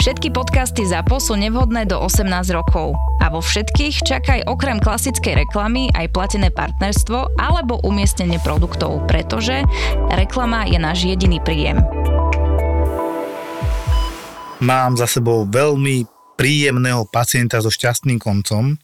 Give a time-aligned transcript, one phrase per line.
[0.00, 2.24] Všetky podcasty ZAPO sú nevhodné do 18
[2.56, 2.96] rokov.
[3.20, 9.60] A vo všetkých čakaj okrem klasickej reklamy aj platené partnerstvo alebo umiestnenie produktov, pretože
[10.08, 11.84] reklama je náš jediný príjem.
[14.64, 18.80] Mám za sebou veľmi príjemného pacienta so šťastným koncom.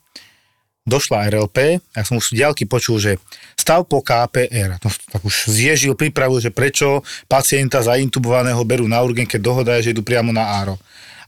[0.84, 3.16] Došla RLP, ja som už ďalky počul, že
[3.56, 4.76] stav po KPR.
[4.84, 9.88] No, tak už zježil prípravu, že prečo pacienta zaintubovaného berú na urgen, keď dohoda je,
[9.88, 10.76] že idú priamo na áro.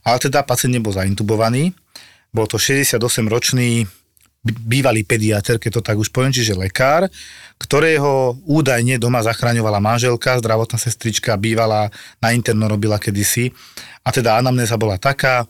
[0.03, 1.75] Ale teda pacient nebol zaintubovaný,
[2.29, 3.89] bol to 68-ročný
[4.43, 7.11] bývalý pediatr, keď to tak už poviem, čiže lekár,
[7.59, 11.91] ktorého údajne doma zachraňovala manželka, zdravotná sestrička, bývala
[12.23, 13.51] na interno robila kedysi.
[14.07, 15.43] A teda anamnéza bola taká,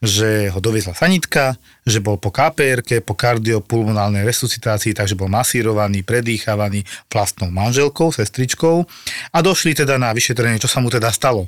[0.00, 6.88] že ho doviezla sanitka, že bol po kpr po kardiopulmonálnej resuscitácii, takže bol masírovaný, predýchavaný
[7.12, 8.88] vlastnou manželkou, sestričkou
[9.28, 11.44] a došli teda na vyšetrenie, čo sa mu teda stalo.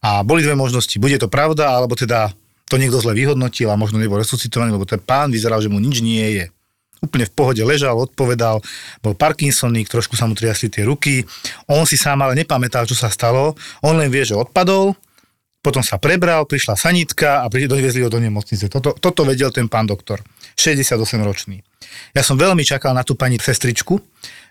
[0.00, 0.96] A boli dve možnosti.
[0.96, 2.32] Bude to pravda, alebo teda
[2.70, 6.00] to niekto zle vyhodnotil a možno nebol resuscitovaný, lebo ten pán vyzeral, že mu nič
[6.00, 6.46] nie je.
[7.00, 8.60] Úplne v pohode ležal, odpovedal,
[9.00, 11.24] bol Parkinsoník, trošku sa mu triasli tie ruky.
[11.64, 13.56] On si sám ale nepamätal, čo sa stalo.
[13.80, 14.92] On len vie, že odpadol,
[15.60, 18.72] potom sa prebral, prišla sanitka a doviezli ho do nemocnice.
[18.72, 20.24] Toto, toto vedel ten pán doktor,
[20.56, 21.60] 68-ročný.
[22.16, 24.00] Ja som veľmi čakal na tú pani sestričku,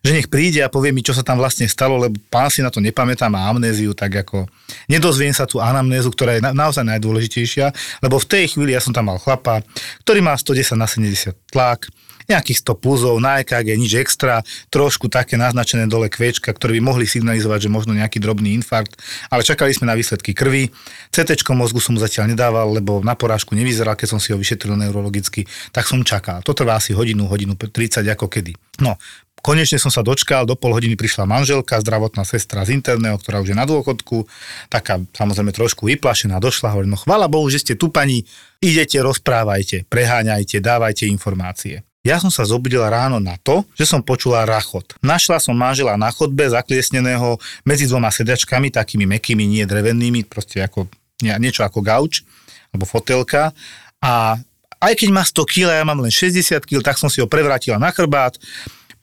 [0.06, 2.70] že nech príde a povie mi, čo sa tam vlastne stalo, lebo pán si na
[2.70, 4.46] to nepamätá, má amnéziu, tak ako
[4.86, 7.74] nedozviem sa tú anamnézu, ktorá je na, naozaj najdôležitejšia,
[8.06, 9.66] lebo v tej chvíli ja som tam mal chlapa,
[10.06, 11.90] ktorý má 110 na 70 tlak,
[12.30, 17.10] nejakých 100 pulzov, na EKG nič extra, trošku také naznačené dole kviečka, ktoré by mohli
[17.10, 19.02] signalizovať, že možno nejaký drobný infarkt,
[19.34, 20.70] ale čakali sme na výsledky krvi.
[21.10, 24.78] CT mozgu som mu zatiaľ nedával, lebo na porážku nevyzeral, keď som si ho vyšetril
[24.78, 26.46] neurologicky, tak som čakal.
[26.46, 28.54] To trvá asi hodinu, hodinu 30 ako kedy.
[28.86, 28.96] No,
[29.40, 33.56] Konečne som sa dočkal, do pol hodiny prišla manželka, zdravotná sestra z interného, ktorá už
[33.56, 34.28] je na dôchodku,
[34.68, 38.28] taká samozrejme trošku vyplašená, došla, hovorí, no chvala Bohu, že ste tu pani,
[38.60, 41.88] idete, rozprávajte, preháňajte, dávajte informácie.
[42.00, 44.96] Ja som sa zobudila ráno na to, že som počula rachot.
[45.04, 47.36] Našla som manžela na chodbe zakliesneného
[47.68, 50.88] medzi dvoma sedačkami, takými mekými, nie drevenými, proste ako
[51.20, 52.24] niečo ako gauč
[52.72, 53.52] alebo fotelka.
[54.00, 54.40] A
[54.80, 57.76] aj keď má 100 kg, ja mám len 60 kg, tak som si ho prevrátila
[57.76, 58.40] na chrbát,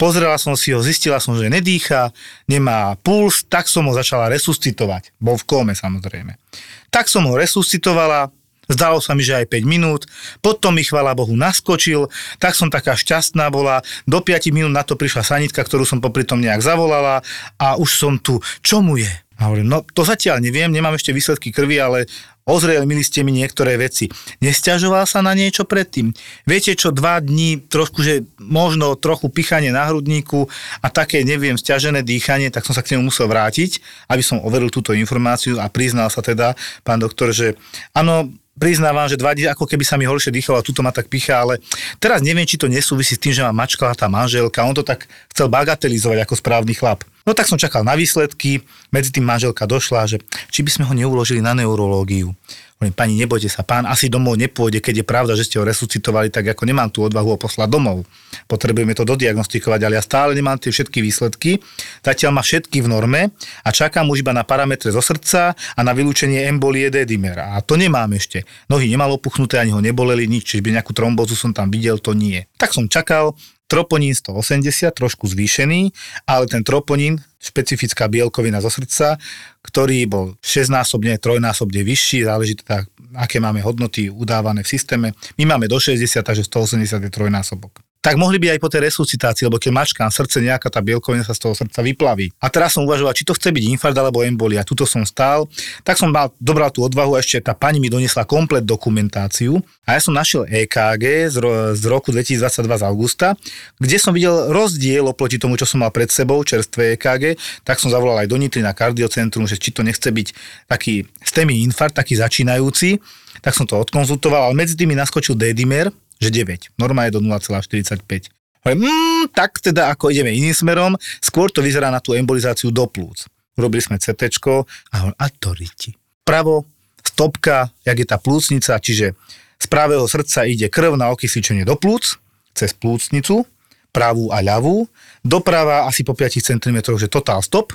[0.01, 2.17] pozrela som si ho, zistila som, že nedýcha,
[2.49, 5.13] nemá puls, tak som ho začala resuscitovať.
[5.21, 6.41] Bol v kóme samozrejme.
[6.89, 8.33] Tak som ho resuscitovala,
[8.67, 10.11] Zdalo sa mi, že aj 5 minút,
[10.43, 12.11] potom mi chvala Bohu naskočil,
[12.43, 16.27] tak som taká šťastná bola, do 5 minút na to prišla sanitka, ktorú som popri
[16.27, 17.23] tom nejak zavolala
[17.57, 19.11] a už som tu, čo mu je?
[19.37, 22.09] A hovorím, no to zatiaľ neviem, nemám ešte výsledky krvi, ale
[22.49, 24.09] ozrejmili ste mi niektoré veci.
[24.41, 26.15] Nesťažoval sa na niečo predtým?
[26.49, 30.49] Viete čo, dva dní, trošku, že možno trochu pichanie na hrudníku
[30.81, 34.73] a také, neviem, stiažené dýchanie, tak som sa k nemu musel vrátiť, aby som overil
[34.73, 37.59] túto informáciu a priznal sa teda, pán doktor, že
[37.93, 41.09] áno, priznávam, že dva dní ako keby sa mi horšie dýchalo a tuto ma tak
[41.13, 41.61] pichá, ale
[42.01, 44.65] teraz neviem, či to nesúvisí s tým, že ma mačkala tá manželka.
[44.65, 47.05] On to tak chcel bagatelizovať ako správny chlap.
[47.27, 48.63] No tak som čakal na výsledky,
[48.95, 50.23] medzi tým manželka došla, že
[50.55, 52.31] či by sme ho neuložili na neurológiu.
[52.79, 56.29] Hovorím, pani, nebojte sa, pán asi domov nepôjde, keď je pravda, že ste ho resuscitovali,
[56.29, 58.05] tak ako nemám tú odvahu ho poslať domov.
[58.45, 61.57] Potrebujeme to dodiagnostikovať, ale ja stále nemám tie všetky výsledky.
[62.05, 63.33] Zatiaľ má všetky v norme
[63.65, 67.57] a čakám už iba na parametre zo srdca a na vylúčenie embolie D-dimera.
[67.57, 68.45] A to nemám ešte.
[68.69, 72.13] Nohy nemal opuchnuté, ani ho neboleli nič, čiže by nejakú trombozu som tam videl, to
[72.13, 72.45] nie.
[72.61, 73.33] Tak som čakal,
[73.67, 75.91] troponín 180, trošku zvýšený,
[76.27, 79.19] ale ten troponín, špecifická bielkovina zo srdca,
[79.63, 85.09] ktorý bol 6-násobne, trojnásobne vyšší, záleží teda, aké máme hodnoty udávané v systéme.
[85.39, 87.86] My máme do 60, takže 180 je trojnásobok.
[88.07, 91.35] Tak mohli by aj po tej resuscitácii, lebo keď mačkám srdce, nejaká tá bielkovina sa
[91.35, 92.31] z toho srdca vyplaví.
[92.39, 94.63] A teraz som uvažoval, či to chce byť infarkt alebo embolia.
[94.63, 95.51] Tuto som stál,
[95.83, 99.59] tak som mal, dobral tú odvahu a ešte tá pani mi doniesla komplet dokumentáciu.
[99.83, 103.35] A ja som našiel EKG z, ro, z roku 2022 z augusta,
[103.83, 107.35] kde som videl rozdiel oproti tomu, čo som mal pred sebou, čerstvé EKG,
[107.67, 110.29] tak som zavolal aj do Nitry na kardiocentrum, že či to nechce byť
[110.71, 113.03] taký stemý infarkt, taký začínajúci,
[113.43, 115.91] tak som to odkonzultoval, ale medzi tými naskočil D-dimer,
[116.21, 116.77] že 9.
[116.81, 118.33] Norma je do 0,45.
[118.67, 120.93] Mm, tak teda ako ideme iným smerom,
[121.23, 123.31] skôr to vyzerá na tú embolizáciu do plúc.
[123.55, 124.43] Urobili sme CT
[124.91, 125.95] a hovorím, a to riti.
[126.27, 126.67] Pravo,
[127.07, 129.15] stopka, jak je tá plúcnica, čiže
[129.57, 132.19] z pravého srdca ide krv na okysličenie do plúc,
[132.53, 133.47] cez plúcnicu,
[133.95, 134.85] pravú a ľavú,
[135.25, 137.73] doprava asi po 5 cm, že totál stop,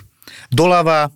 [0.54, 1.10] doľava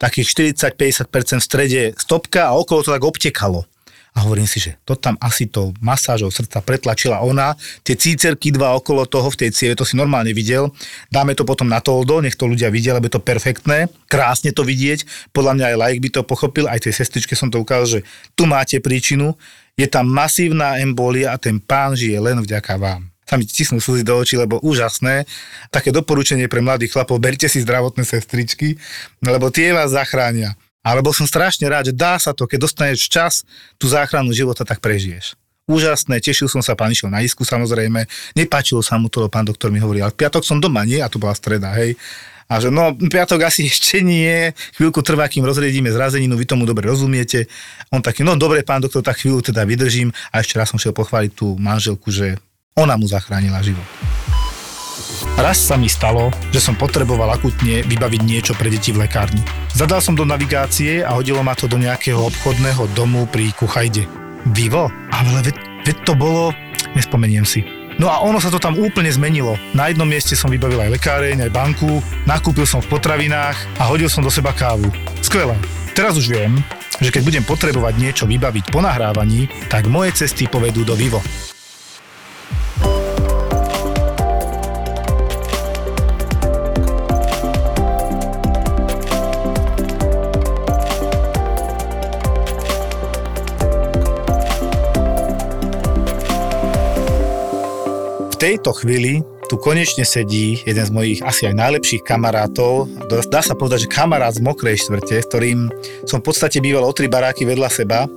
[0.00, 3.69] takých 40-50% v strede stopka a okolo to tak obtekalo.
[4.10, 7.54] A hovorím si, že to tam asi to masážou srdca pretlačila ona,
[7.86, 10.74] tie cícerky dva okolo toho v tej cieve, to si normálne videl.
[11.08, 14.66] Dáme to potom na toldo, nech to ľudia vidia, lebo je to perfektné, krásne to
[14.66, 15.30] vidieť.
[15.30, 18.00] Podľa mňa aj like by to pochopil, aj tej sestričke som to ukázal, že
[18.34, 19.38] tu máte príčinu,
[19.78, 24.02] je tam masívna embolia a ten pán žije len vďaka vám sa mi tisnú slzy
[24.02, 25.22] do očí, lebo úžasné.
[25.70, 28.74] Také doporučenie pre mladých chlapov, berte si zdravotné sestričky,
[29.22, 30.58] lebo tie vás zachránia.
[30.80, 33.44] Alebo som strašne rád, že dá sa to, keď dostaneš čas,
[33.76, 35.36] tú záchranu života, tak prežiješ.
[35.70, 39.70] Úžasné, tešil som sa, pán išiel na isku samozrejme, nepáčilo sa mu to, pán doktor
[39.70, 40.98] mi hovoril, ale piatok som doma, nie?
[40.98, 41.94] A to bola streda, hej.
[42.50, 46.90] A že no, piatok asi ešte nie, chvíľku trvá, kým rozriedíme zrazeninu, vy tomu dobre
[46.90, 47.46] rozumiete.
[47.94, 50.10] On taký, no dobre, pán doktor, tak chvíľu teda vydržím.
[50.34, 52.40] A ešte raz som šiel pochváliť tú manželku, že
[52.74, 53.86] ona mu zachránila život.
[55.40, 59.40] Raz sa mi stalo, že som potreboval akutne vybaviť niečo pre deti v lekárni.
[59.72, 64.04] Zadal som do navigácie a hodilo ma to do nejakého obchodného domu pri Kuchajde.
[64.52, 64.92] Vivo?
[65.08, 65.56] Ale veď,
[65.88, 66.52] veď to bolo...
[66.92, 67.64] Nespomeniem si.
[67.96, 69.56] No a ono sa to tam úplne zmenilo.
[69.72, 74.12] Na jednom mieste som vybavil aj lekáreň, aj banku, nakúpil som v potravinách a hodil
[74.12, 74.92] som do seba kávu.
[75.24, 75.56] Skvelé.
[75.96, 76.60] Teraz už viem,
[77.00, 81.24] že keď budem potrebovať niečo vybaviť po nahrávaní, tak moje cesty povedú do Vivo.
[98.40, 99.20] Tejto chvíli
[99.52, 102.88] tu konečne sedí jeden z mojich asi aj najlepších kamarátov.
[103.28, 105.68] Dá sa povedať, že kamarát z Mokrej štvrte, s ktorým
[106.08, 108.08] som v podstate býval o tri baráky vedľa seba.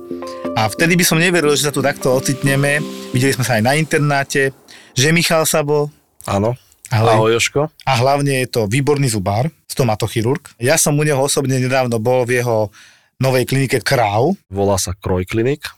[0.56, 2.80] A vtedy by som neveril, že sa tu takto ocitneme.
[3.12, 4.56] Videli sme sa aj na internáte,
[4.96, 5.92] že Michal Sabo.
[6.24, 6.56] Áno.
[6.88, 7.10] Ahoj.
[7.20, 7.68] Ahoj Joško.
[7.84, 10.56] A hlavne je to výborný zubár, stomatochirurg.
[10.56, 12.72] Ja som u neho osobne nedávno bol v jeho
[13.20, 14.32] novej klinike Kráv.
[14.48, 15.68] Volá sa Kroj klinik.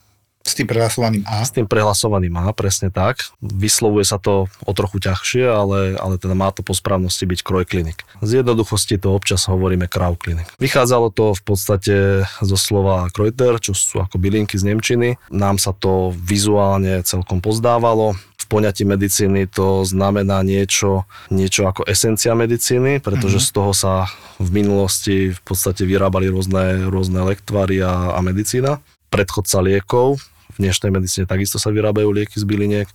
[0.47, 1.43] S tým prehlasovaným A?
[1.43, 3.27] S tým prehlasovaným A, presne tak.
[3.43, 7.67] Vyslovuje sa to o trochu ťažšie, ale, ale teda má to po správnosti byť kroj
[7.67, 8.07] klinik.
[8.23, 10.47] Z jednoduchosti to občas hovoríme krav klinik.
[10.63, 15.09] Vychádzalo to v podstate zo slova krojter, čo sú ako bylinky z Nemčiny.
[15.35, 18.15] Nám sa to vizuálne celkom pozdávalo
[18.47, 21.03] v poňatí medicíny to znamená niečo,
[21.35, 23.51] niečo ako esencia medicíny, pretože mm-hmm.
[23.51, 24.07] z toho sa
[24.39, 28.79] v minulosti v podstate vyrábali rôzne, rôzne lektvary a, a medicína.
[29.11, 30.23] Predchodca liekov,
[30.57, 32.89] v dnešnej medicíne takisto sa vyrábajú lieky z byliniek.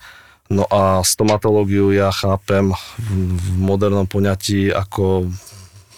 [0.51, 5.29] No a stomatológiu ja chápem v modernom poňatí ako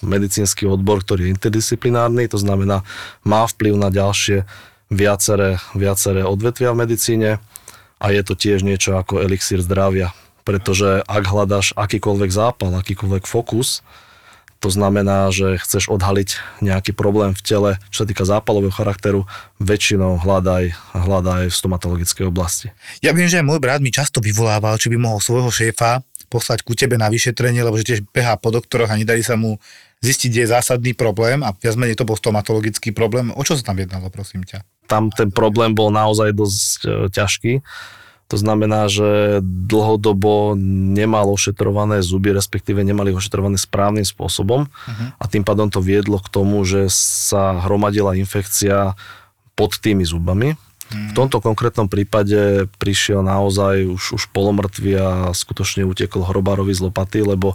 [0.04, 2.84] medicínsky odbor, ktorý je interdisciplinárny, to znamená
[3.24, 4.44] má vplyv na ďalšie
[4.92, 7.30] viaceré, viaceré odvetvia v medicíne
[7.98, 10.12] a je to tiež niečo ako elixír zdravia,
[10.44, 13.80] pretože ak hľadaš akýkoľvek zápal, akýkoľvek fokus,
[14.64, 19.28] to znamená, že chceš odhaliť nejaký problém v tele, čo sa týka zápalového charakteru,
[19.60, 22.72] väčšinou hľadaj, hľadaj v stomatologickej oblasti.
[23.04, 26.00] Ja viem, že aj môj brat mi často vyvolával, či by mohol svojho šéfa
[26.32, 29.60] poslať ku tebe na vyšetrenie, lebo že tiež behá po doktoroch a nedarí sa mu
[30.00, 33.36] zistiť, kde je zásadný problém a viac menej to bol stomatologický problém.
[33.36, 34.64] O čo sa tam jednalo, prosím ťa?
[34.88, 37.54] Tam ten problém bol naozaj dosť e, ťažký
[38.34, 45.08] to znamená, že dlhodobo nemal ošetrované zuby, respektíve nemali ošetrované správnym spôsobom uh-huh.
[45.22, 48.98] a tým pádom to viedlo k tomu, že sa hromadila infekcia
[49.54, 50.58] pod tými zubami.
[50.58, 50.98] Uh-huh.
[50.98, 57.22] V tomto konkrétnom prípade prišiel naozaj už, už polomrtvý a skutočne utekol hrobárovi z lopaty,
[57.22, 57.54] lebo,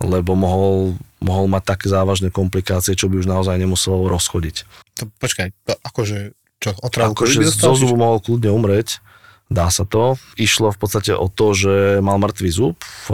[0.00, 4.64] lebo mohol, mohol mať také závažné komplikácie, čo by už naozaj nemuselo rozchodiť.
[4.96, 9.04] To, počkaj, to akože čo, otravku akože zo zubu mohol kľudne umrieť,
[9.46, 10.18] Dá sa to.
[10.34, 12.76] Išlo v podstate o to, že mal mŕtvý zub
[13.06, 13.08] v,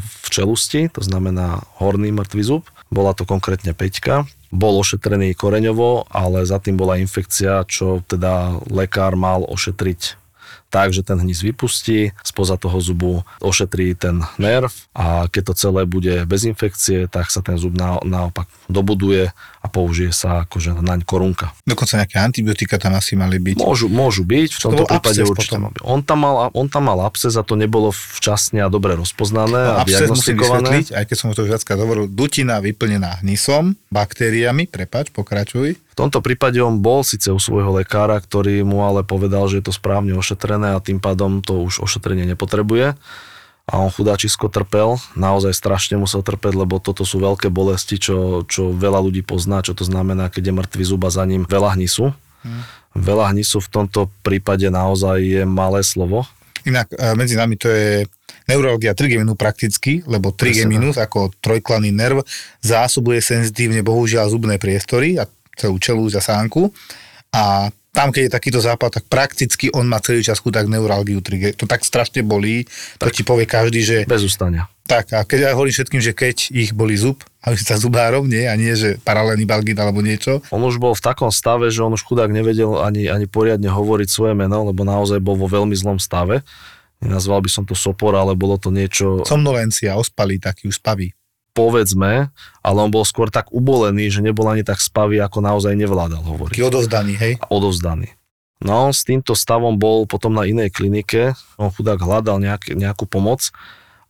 [0.00, 2.64] v čelusti, to znamená horný mŕtvý zub.
[2.88, 4.24] Bola to konkrétne peťka.
[4.48, 10.26] Bol ošetrený koreňovo, ale za tým bola infekcia, čo teda lekár mal ošetriť
[10.66, 15.82] tak, že ten hníz vypustí, spoza toho zubu ošetrí ten nerv a keď to celé
[15.86, 19.30] bude bez infekcie, tak sa ten zub na, naopak dobuduje
[19.66, 21.50] a použije sa akože naň korunka.
[21.66, 23.58] Dokonca nejaké antibiotika tam asi mali byť.
[23.58, 25.58] Môžu, môžu byť, v tomto bol prípade určite.
[25.58, 25.74] potom.
[25.82, 29.72] On tam, mal, on tam mal absces a to nebolo včasne a dobre rozpoznané No,
[29.78, 30.68] a musím diagnostikované.
[30.70, 35.74] vysvetliť, aj keď som to viackrát hovoril, dutina vyplnená hnisom, baktériami, prepač, pokračuj.
[35.74, 39.66] V tomto prípade on bol síce u svojho lekára, ktorý mu ale povedal, že je
[39.66, 42.94] to správne ošetrené a tým pádom to už ošetrenie nepotrebuje.
[43.66, 48.70] A on chudáčisko trpel, naozaj strašne musel trpeť, lebo toto sú veľké bolesti, čo, čo
[48.70, 52.14] veľa ľudí pozná, čo to znamená, keď je mŕtvý zuba za ním veľa hnisu.
[52.46, 52.62] Hm.
[52.94, 56.30] Veľa hnisu v tomto prípade naozaj je malé slovo.
[56.62, 58.06] Inak e, medzi nami to je
[58.46, 62.22] neurologia trigeminu prakticky, lebo trigeminus ako trojklaný nerv
[62.62, 65.26] zásobuje senzitívne bohužiaľ zubné priestory a
[65.58, 66.70] celú čelúť a sánku.
[67.34, 71.56] A tam, keď je takýto západ, tak prakticky on má celý čas chudák neuralgiu trige.
[71.56, 72.68] To tak strašne bolí,
[73.00, 74.68] to ti povie každý, že Bez ustania.
[74.84, 78.44] tak a keď ja hovorím všetkým, že keď ich boli zub, aby sa zubárom, nie,
[78.44, 81.96] a nie, že paralelný balgin alebo niečo, On už bol v takom stave, že on
[81.96, 85.96] už chudák nevedel ani, ani poriadne hovoriť svoje meno, lebo naozaj bol vo veľmi zlom
[85.96, 86.44] stave.
[87.00, 91.12] Nenazval by som to sopor, ale bolo to niečo, somnolencia, ospalý, taký už spavý.
[91.56, 92.28] Povedzme,
[92.60, 96.52] ale on bol skôr tak ubolený, že nebol ani tak spavý, ako naozaj nevládal hovoriť.
[96.52, 97.32] Taký odovzdaný, hej.
[97.40, 98.12] A odovzdaný.
[98.60, 103.08] No on s týmto stavom bol potom na inej klinike, on chudák hľadal nejak, nejakú
[103.08, 103.48] pomoc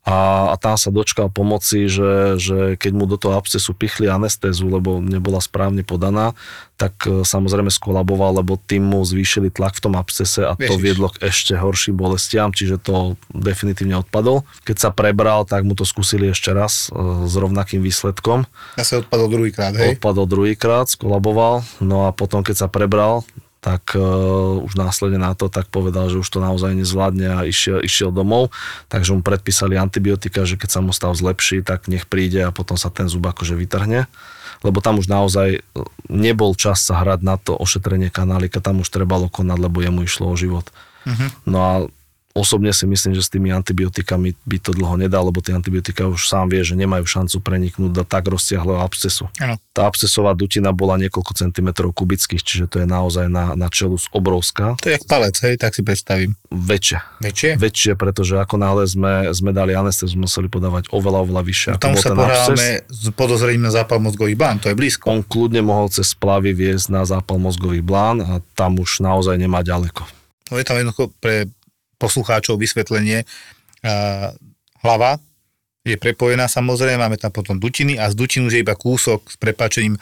[0.07, 4.71] a, a tam sa dočkal pomoci, že, že keď mu do toho abscesu pichli anestézu,
[4.71, 6.39] lebo nebola správne podaná,
[6.79, 10.79] tak e, samozrejme skolaboval, lebo tým mu zvýšili tlak v tom abscese a to Ježiš.
[10.79, 14.47] viedlo k ešte horším bolestiam, čiže to definitívne odpadol.
[14.63, 18.47] Keď sa prebral, tak mu to skúsili ešte raz e, s rovnakým výsledkom.
[18.79, 19.99] Ja sa odpadol druhýkrát, hej.
[19.99, 23.27] Odpadol druhýkrát, skolaboval, no a potom keď sa prebral,
[23.67, 27.83] tak uh, už následne na to tak povedal, že už to naozaj nezvládne a išiel,
[27.83, 28.55] išiel domov,
[28.87, 32.79] takže mu predpísali antibiotika, že keď sa mu stav zlepší, tak nech príde a potom
[32.79, 34.07] sa ten zub akože vytrhne
[34.65, 35.61] lebo tam už naozaj e,
[36.09, 40.33] nebol čas sa hrať na to ošetrenie kanálika, tam už trebalo konať, lebo jemu išlo
[40.33, 40.65] o život.
[41.05, 41.27] Mhm.
[41.47, 41.73] No a
[42.37, 46.29] osobne si myslím, že s tými antibiotikami by to dlho nedal, lebo tie antibiotika už
[46.29, 49.33] sám vie, že nemajú šancu preniknúť do tak rozsiahleho abscesu.
[49.41, 49.57] Áno.
[49.73, 54.77] Tá abscesová dutina bola niekoľko centimetrov kubických, čiže to je naozaj na, na čelu obrovská.
[54.85, 56.37] To je jak palec, hej, tak si predstavím.
[56.53, 57.25] Väčšie.
[57.25, 57.51] Väčšie?
[57.57, 61.71] Väčšie, pretože ako náhle sme, sme dali anestézu, museli podávať oveľa, oveľa vyššie.
[61.73, 65.09] No tam sa pohrávame s podozrením na zápal mozgových bán, to je blízko.
[65.09, 69.65] On kľudne mohol cez splavy viesť na zápal mozgových blán a tam už naozaj nemá
[69.65, 70.05] ďaleko.
[70.47, 71.51] No je tam jednoducho pre
[71.97, 73.25] poslucháčov vysvetlenie.
[74.81, 75.19] Hlava
[75.87, 79.39] je prepojená samozrejme, máme tam potom dutiny a z dutín už je iba kúsok s
[79.39, 80.01] prepačením e,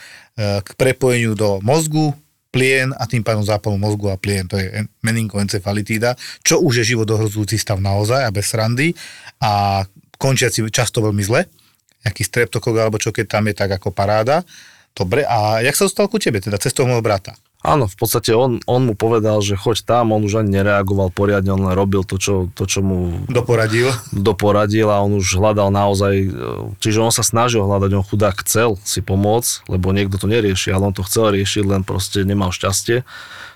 [0.65, 2.17] k prepojeniu do mozgu,
[2.49, 4.49] plien a tým pádom zápalu mozgu a plien.
[4.49, 8.97] To je en- meningoencefalitída, čo už je život ohrozujúci stav naozaj a bez srandy
[9.45, 9.85] a
[10.17, 11.45] končiaci často veľmi zle.
[12.01, 14.41] Nejaký streptokok alebo čo keď tam je tak ako paráda.
[14.97, 17.37] Dobre, a jak sa dostal ku tebe, teda cez toho môjho brata?
[17.65, 21.49] Áno, v podstate on, on mu povedal, že choď tam, on už ani nereagoval poriadne,
[21.49, 23.89] on len robil to, čo, to, čo mu Doporadil.
[24.13, 26.29] doporadil a on už hľadal naozaj, e,
[26.85, 30.93] čiže on sa snažil hľadať, on chudák chcel si pomôcť, lebo niekto to nerieši, ale
[30.93, 33.01] on to chcel riešiť, len proste nemal šťastie.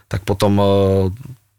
[0.08, 0.64] Tak potom e,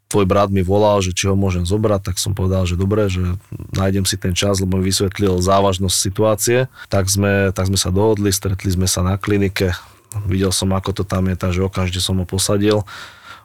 [0.10, 3.38] tvoj brat mi volal, že či ho môžem zobrať, tak som povedal, že dobre, že
[3.78, 6.66] nájdem si ten čas, lebo mi vysvetlil závažnosť situácie.
[6.90, 9.78] Tak sme, tak sme sa dohodli, stretli sme sa na klinike,
[10.26, 12.82] videl som, ako to tam je, takže okamžite som ho posadil.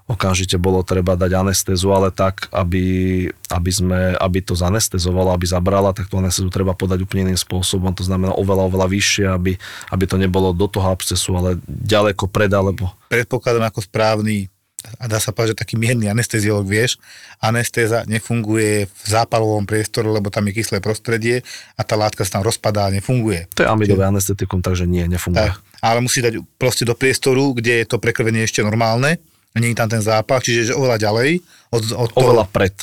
[0.04, 5.96] Okamžite bolo treba dať anestézu, ale tak, aby, aby, sme, aby to zanestezovalo, aby zabrala,
[5.96, 7.88] tak tú anestézu treba podať úplne iným spôsobom.
[7.96, 9.56] To znamená oveľa, oveľa vyššie, aby,
[9.88, 14.52] aby to nebolo do toho abscesu, ale ďaleko pred, alebo predpokladám ako správny
[15.00, 17.00] a dá sa povedať, že taký mierny anesteziolog, vieš,
[17.40, 21.40] anestéza nefunguje v zápalovom priestore, lebo tam je kyslé prostredie
[21.74, 23.48] a tá látka sa tam rozpadá a nefunguje.
[23.56, 25.40] to je amidové anestetikum, takže nie, nefunguje.
[25.40, 29.20] Tak, ale musí dať proste do priestoru, kde je to prekrvenie ešte normálne,
[29.54, 31.30] nie je tam ten zápach, čiže že oveľa ďalej
[31.70, 32.74] od, od toho, Oveľa pred.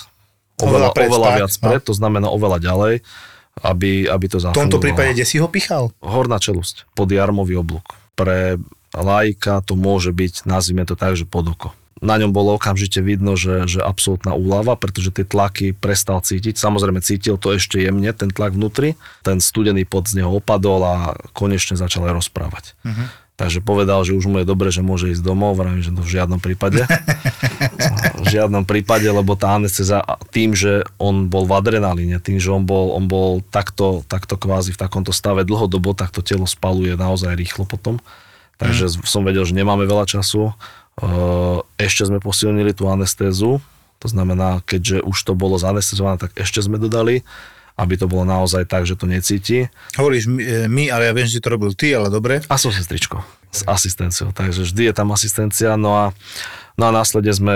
[0.61, 1.63] Oveľa Oveľa, pred, oveľa tak, viac no.
[1.67, 2.93] pred, to znamená oveľa ďalej,
[3.65, 4.61] aby, aby to v zafungovalo.
[4.71, 5.91] tomto prípade, kde si ho pichal?
[5.99, 7.99] Horná čelusť, podjarmový oblúk.
[8.15, 8.55] Pre
[8.95, 11.69] lajka to môže byť, nazvime to tak, že pod oko.
[12.01, 16.57] Na ňom bolo okamžite vidno, že, že absolútna úlava, pretože tie tlaky prestal cítiť.
[16.57, 18.97] Samozrejme cítil to ešte jemne, ten tlak vnútri.
[19.21, 20.95] Ten studený pod z neho opadol a
[21.37, 22.73] konečne začal aj rozprávať.
[22.81, 23.05] Mhm.
[23.41, 26.13] Takže povedal, že už mu je dobre, že môže ísť domov, vravím, že to v
[26.13, 26.85] žiadnom prípade.
[28.21, 32.69] v žiadnom prípade, lebo tá anestéza tým, že on bol v adrenalíne, tým, že on
[32.69, 37.33] bol, on bol takto, takto kvázi v takomto stave dlhodobo, tak to telo spaluje naozaj
[37.33, 37.97] rýchlo potom.
[38.61, 40.53] Takže som vedel, že nemáme veľa času.
[41.01, 41.07] E,
[41.81, 43.59] Ešte sme posilnili tú anestézu,
[44.01, 47.21] To znamená, keďže už to bolo zanestezované, tak ešte sme dodali,
[47.77, 49.69] aby to bolo naozaj tak, že to necíti.
[49.93, 52.41] Hovoríš my, e, my, ale ja viem, že si to robil ty, ale dobre.
[52.49, 56.05] A som sestričko s asistenciou, takže vždy je tam asistencia, no a
[56.79, 57.55] No a následne sme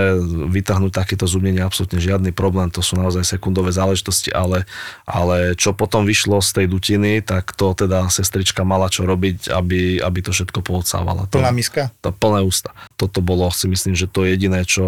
[0.52, 4.68] vytrhnúť takéto zub nie je absolútne žiadny problém, to sú naozaj sekundové záležitosti, ale,
[5.08, 10.00] ale čo potom vyšlo z tej dutiny, tak to teda sestrička mala čo robiť, aby,
[10.02, 11.28] aby to všetko poodsávala.
[11.30, 11.94] Plná miska?
[12.04, 12.72] To, plné ústa.
[12.96, 14.84] Toto bolo si myslím, že to je jediné, čo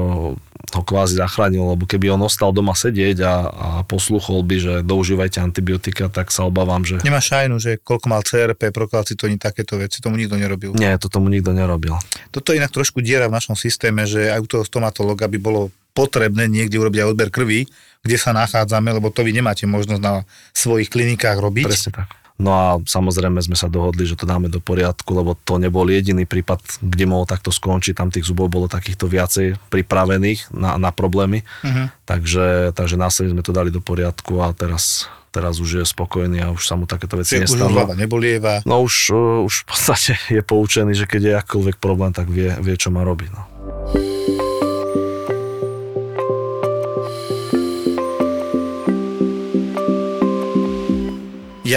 [0.68, 5.40] ho kvázi zachránilo, lebo keby on ostal doma sedieť a, a posluchol by, že doužívajte
[5.40, 7.00] antibiotika, tak sa obávam, že...
[7.00, 10.76] Nemá šajnu, že koľko mal CRP, prokalcitóny, takéto veci, tomu nikto nerobil.
[10.76, 11.96] Nie, to tomu nikto nerobil.
[12.28, 15.70] Toto je inak trošku diera v našom systéme, že aj u toho stomatologa by bolo
[15.94, 17.66] potrebné niekde urobiť aj odber krvi,
[18.02, 20.22] kde sa nachádzame, lebo to vy nemáte možnosť na
[20.54, 21.66] svojich klinikách robiť.
[21.66, 22.08] Presne tak.
[22.38, 26.22] No a samozrejme sme sa dohodli, že to dáme do poriadku, lebo to nebol jediný
[26.22, 27.98] prípad, kde mohol takto skončiť.
[27.98, 31.42] Tam tých zubov bolo takýchto viacej pripravených na, na problémy.
[31.42, 31.90] Uh-huh.
[32.06, 36.48] Takže, takže následne sme to dali do poriadku a teraz teraz už je spokojný a
[36.54, 37.68] už sa mu takéto veci nestanú.
[37.68, 38.64] Už hlava nebolieva.
[38.64, 42.54] No už, uh, už v podstate je poučený, že keď je akýkoľvek problém, tak vie,
[42.64, 43.30] vie čo má robiť.
[43.34, 43.57] No.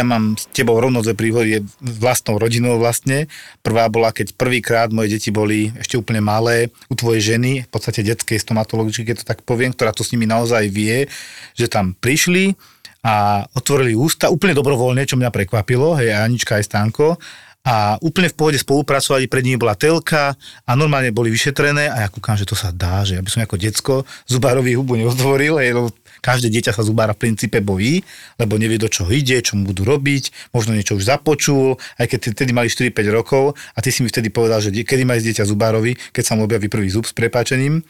[0.02, 3.30] Ja mám s tebou rovno dve príhody vlastnou rodinou vlastne.
[3.62, 8.02] Prvá bola, keď prvýkrát moje deti boli ešte úplne malé u tvojej ženy, v podstate
[8.02, 11.06] detskej stomatologičky, keď to tak poviem, ktorá to s nimi naozaj vie,
[11.54, 12.58] že tam prišli
[13.06, 17.22] a otvorili ústa úplne dobrovoľne, čo mňa prekvapilo, hej, Anička aj Stanko
[17.62, 20.34] a úplne v pohode spolupracovali, pred nimi bola telka
[20.66, 23.56] a normálne boli vyšetrené a ja kúkam, že to sa dá, že aby som ako
[23.62, 28.06] decko zubárový hubu neotvoril, lebo Každé dieťa sa zubára v princípe bojí,
[28.38, 32.38] lebo nevie, do čoho ide, čo mu budú robiť, možno niečo už započul, aj keď
[32.38, 35.98] vtedy mali 4-5 rokov a ty si mi vtedy povedal, že kedy má dieťa zubárovi,
[36.14, 37.82] keď sa mu objaví prvý zub s prepáčením,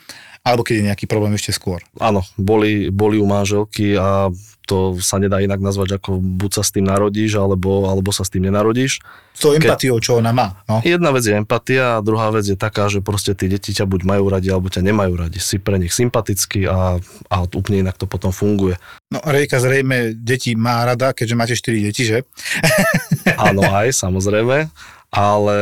[0.47, 1.83] alebo keď je nejaký problém ešte skôr.
[1.99, 4.31] Áno, boli, boli u manželky a
[4.71, 8.31] to sa nedá inak nazvať, ako buď sa s tým narodíš, alebo, alebo sa s
[8.31, 9.03] tým nenarodíš.
[9.35, 10.03] S tou empatiou, Ke...
[10.07, 10.63] čo ona má.
[10.71, 10.79] No.
[10.79, 14.07] Jedna vec je empatia a druhá vec je taká, že proste tí deti ťa buď
[14.07, 15.43] majú radi, alebo ťa nemajú radi.
[15.43, 16.95] Si pre nich sympatický a,
[17.27, 18.79] a úplne inak to potom funguje.
[19.11, 22.23] No Rejka zrejme deti má rada, keďže máte 4 deti, že?
[23.51, 24.71] Áno, aj, samozrejme.
[25.11, 25.57] Ale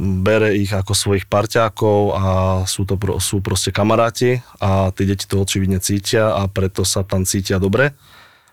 [0.00, 2.24] bere ich ako svojich parťákov a
[2.64, 7.28] sú to sú proste kamaráti a tí deti to očividne cítia a preto sa tam
[7.28, 7.92] cítia dobre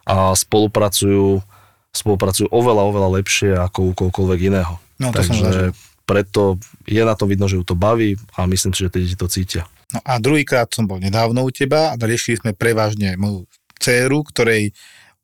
[0.03, 1.39] a spolupracujú,
[1.95, 4.75] spolupracujú oveľa, oveľa lepšie ako u kohokoľvek iného.
[4.99, 5.71] No, to Takže
[6.03, 9.15] preto je na to vidno, že ju to baví a myslím si, že tie deti
[9.15, 9.63] to cítia.
[9.95, 13.47] No a druhýkrát som bol nedávno u teba a riešili sme prevažne moju
[13.79, 14.75] dceru, ktorej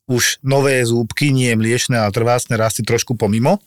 [0.08, 3.60] už nové zúbky, nie mliečne, ale trvácne rasty trošku pomimo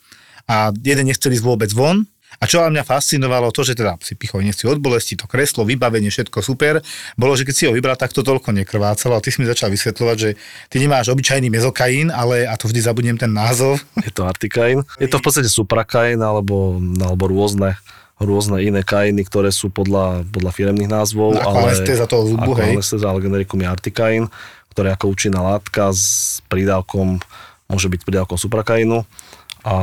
[0.46, 2.06] a jeden nechcel ísť vôbec von,
[2.38, 6.14] a čo mňa fascinovalo, to, že teda si pichol si od bolesti, to kreslo, vybavenie,
[6.14, 6.86] všetko super,
[7.18, 9.74] bolo, že keď si ho vybral, tak to toľko nekrvácalo a ty si mi začal
[9.74, 10.30] vysvetľovať, že
[10.70, 13.82] ty nemáš obyčajný mezokain, ale, a to vždy zabudnem ten názov.
[14.06, 14.86] Je to artikain.
[15.02, 17.74] Je to v podstate suprakain alebo, alebo rôzne
[18.18, 21.38] rôzne iné kainy, ktoré sú podľa, podľa firemných názvov.
[21.38, 22.74] Ako ale, anestéza toho zubu, ako hej.
[22.74, 24.24] anestéza, ale generikum je artikain,
[24.74, 27.22] ktoré ako účinná látka s pridávkom,
[27.70, 29.06] môže byť pridávkom suprakainu
[29.68, 29.76] a,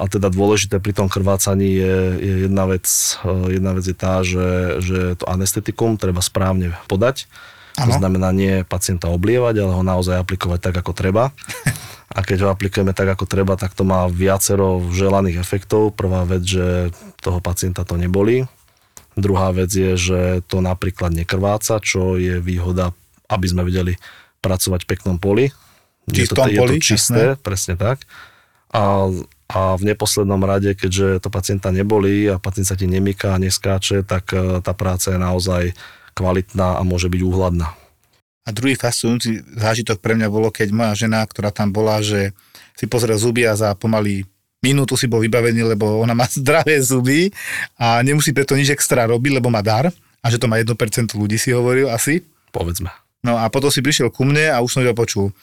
[0.00, 2.88] a teda dôležité pri tom krvácaní je, je jedna vec,
[3.20, 7.28] e, jedna vec je tá, že, že to anestetikum treba správne podať.
[7.76, 7.92] Ano.
[7.92, 11.36] To znamená nie pacienta oblievať, ale ho naozaj aplikovať tak, ako treba.
[12.16, 15.92] A keď ho aplikujeme tak, ako treba, tak to má viacero želaných efektov.
[15.92, 16.88] Prvá vec, že
[17.20, 18.48] toho pacienta to nebolí.
[19.20, 22.96] Druhá vec je, že to napríklad nekrváca, čo je výhoda,
[23.28, 24.00] aby sme vedeli
[24.40, 25.52] pracovať v peknom poli.
[26.08, 27.42] Čistom je to, poli, je to čisté, jasné.
[27.44, 28.08] presne tak
[28.76, 29.08] a,
[29.48, 34.04] a v neposlednom rade, keďže to pacienta nebolí a pacient sa ti nemýka a neskáče,
[34.04, 35.72] tak e, tá práca je naozaj
[36.12, 37.72] kvalitná a môže byť úhladná.
[38.46, 42.36] A druhý fascinujúci zážitok pre mňa bolo, keď moja žena, ktorá tam bola, že
[42.76, 44.28] si pozrel zuby a za pomaly
[44.60, 47.32] minútu si bol vybavený, lebo ona má zdravé zuby
[47.80, 49.88] a nemusí preto nič extra robiť, lebo má dar
[50.20, 50.68] a že to má 1%
[51.16, 52.20] ľudí si hovoril asi.
[52.52, 52.92] Povedzme.
[53.24, 55.34] No a potom si prišiel ku mne a už som ťa počul.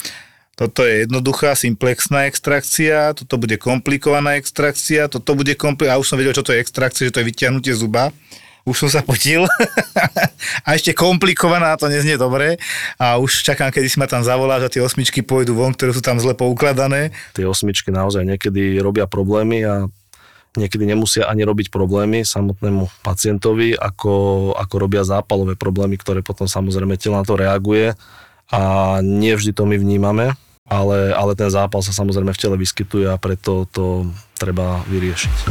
[0.54, 6.18] Toto je jednoduchá, simplexná extrakcia, toto bude komplikovaná extrakcia, toto bude komplikovaná, a už som
[6.22, 8.14] vedel, čo to je extrakcia, že to je vyťahnutie zuba.
[8.64, 9.44] Už som sa potil.
[10.66, 12.62] a ešte komplikovaná, to neznie dobre.
[12.96, 16.00] A už čakám, kedy si ma tam zavoláš a tie osmičky pôjdu von, ktoré sú
[16.00, 17.12] tam zle poukladané.
[17.36, 19.90] Tie osmičky naozaj niekedy robia problémy a
[20.56, 26.96] niekedy nemusia ani robiť problémy samotnému pacientovi, ako, ako robia zápalové problémy, ktoré potom samozrejme
[26.96, 27.98] telo na to reaguje
[28.54, 28.62] a
[29.02, 30.38] nie vždy to my vnímame,
[30.70, 34.06] ale, ale ten zápal sa samozrejme v tele vyskytuje a preto to
[34.38, 35.50] treba vyriešiť.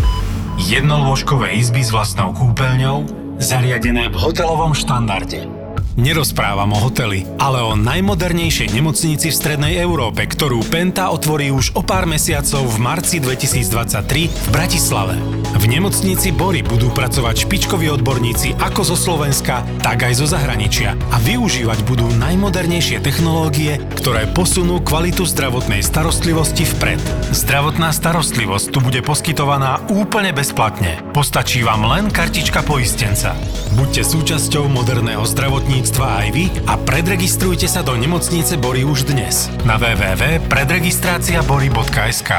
[0.62, 3.10] Jednolôžkové izby s vlastnou kúpeľňou,
[3.42, 5.61] zariadené v hotelovom štandarde.
[5.92, 11.84] Nerozprávam o hoteli, ale o najmodernejšej nemocnici v Strednej Európe, ktorú Penta otvorí už o
[11.84, 14.00] pár mesiacov v marci 2023
[14.32, 15.20] v Bratislave.
[15.52, 21.20] V nemocnici Bory budú pracovať špičkoví odborníci ako zo Slovenska, tak aj zo zahraničia a
[21.20, 27.04] využívať budú najmodernejšie technológie, ktoré posunú kvalitu zdravotnej starostlivosti vpred.
[27.36, 31.04] Zdravotná starostlivosť tu bude poskytovaná úplne bezplatne.
[31.12, 33.36] Postačí vám len kartička poistenca.
[33.76, 39.74] Buďte súčasťou moderného zdravotníctva aj vy a predregistrujte sa do nemocnice Bory už dnes na
[39.82, 42.30] www.predregistráciabory.sk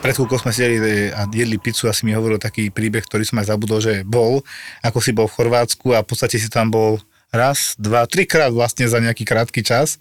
[0.00, 3.28] Pred chvíľkou sme sedeli e, a jedli pizzu a si mi hovoril taký príbeh, ktorý
[3.28, 4.40] som aj zabudol, že bol,
[4.80, 6.96] ako si bol v Chorvátsku a v podstate si tam bol
[7.28, 10.00] raz, dva, trikrát vlastne za nejaký krátky čas.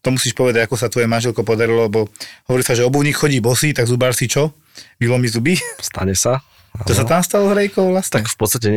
[0.00, 2.08] To musíš povedať, ako sa tvoje manželko podarilo, lebo
[2.48, 4.56] hovorí sa, že obuvník chodí bosý, tak zubár si čo?
[4.96, 5.60] Vylomí zuby?
[5.84, 6.40] Stane sa.
[6.86, 8.22] To sa tam stalo hrejkou vlastne?
[8.22, 8.68] Tak v podstate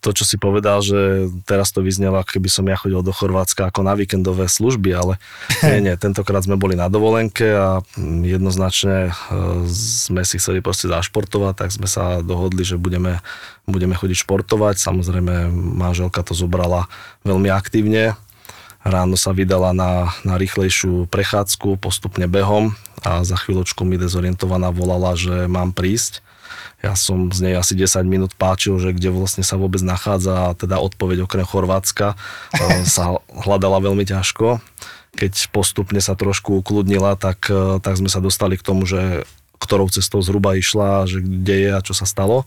[0.00, 3.68] to, čo si povedal, že teraz to vyznelo, ako keby som ja chodil do Chorvátska
[3.68, 5.20] ako na víkendové služby, ale
[5.68, 7.84] nie, nie, tentokrát sme boli na dovolenke a
[8.24, 9.12] jednoznačne e,
[9.68, 13.20] sme si chceli proste zašportovať, tak sme sa dohodli, že budeme,
[13.68, 14.80] budeme chodiť športovať.
[14.80, 16.88] Samozrejme, manželka to zobrala
[17.28, 18.16] veľmi aktívne.
[18.82, 25.14] Ráno sa vydala na, na rýchlejšiu prechádzku, postupne behom a za chvíľočku mi dezorientovaná volala,
[25.14, 26.24] že mám prísť
[26.82, 30.56] ja som z nej asi 10 minút páčil, že kde vlastne sa vôbec nachádza a
[30.58, 32.18] teda odpoveď okrem Chorvátska
[32.94, 34.58] sa hľadala veľmi ťažko.
[35.14, 39.22] Keď postupne sa trošku ukludnila, tak, e, tak sme sa dostali k tomu, že
[39.62, 42.42] ktorou cestou zhruba išla, že kde je a čo sa stalo.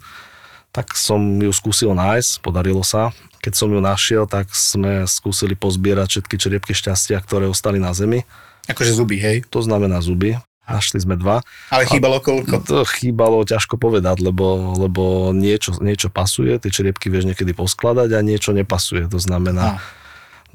[0.75, 3.15] Tak som ju skúsil nájsť, podarilo sa.
[3.39, 8.27] Keď som ju našiel, tak sme skúsili pozbierať všetky čeriepky šťastia, ktoré ostali na zemi.
[8.67, 9.47] Akože zuby, hej?
[9.53, 10.35] To znamená zuby.
[10.65, 11.45] Našli sme dva.
[11.69, 12.65] Ale chýbalo koľko?
[12.65, 18.25] To chýbalo ťažko povedať, lebo, lebo niečo, niečo pasuje, tie čeriepky vieš niekedy poskladať a
[18.25, 19.05] niečo nepasuje.
[19.13, 19.77] To znamená,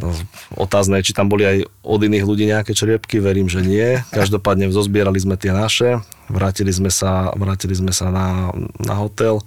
[0.02, 0.10] no,
[0.58, 4.02] otázne je, či tam boli aj od iných ľudí nejaké čeriepky, verím, že nie.
[4.10, 8.50] Každopádne zozbierali sme tie naše, vrátili sme sa, vrátili sme sa na,
[8.82, 9.38] na hotel.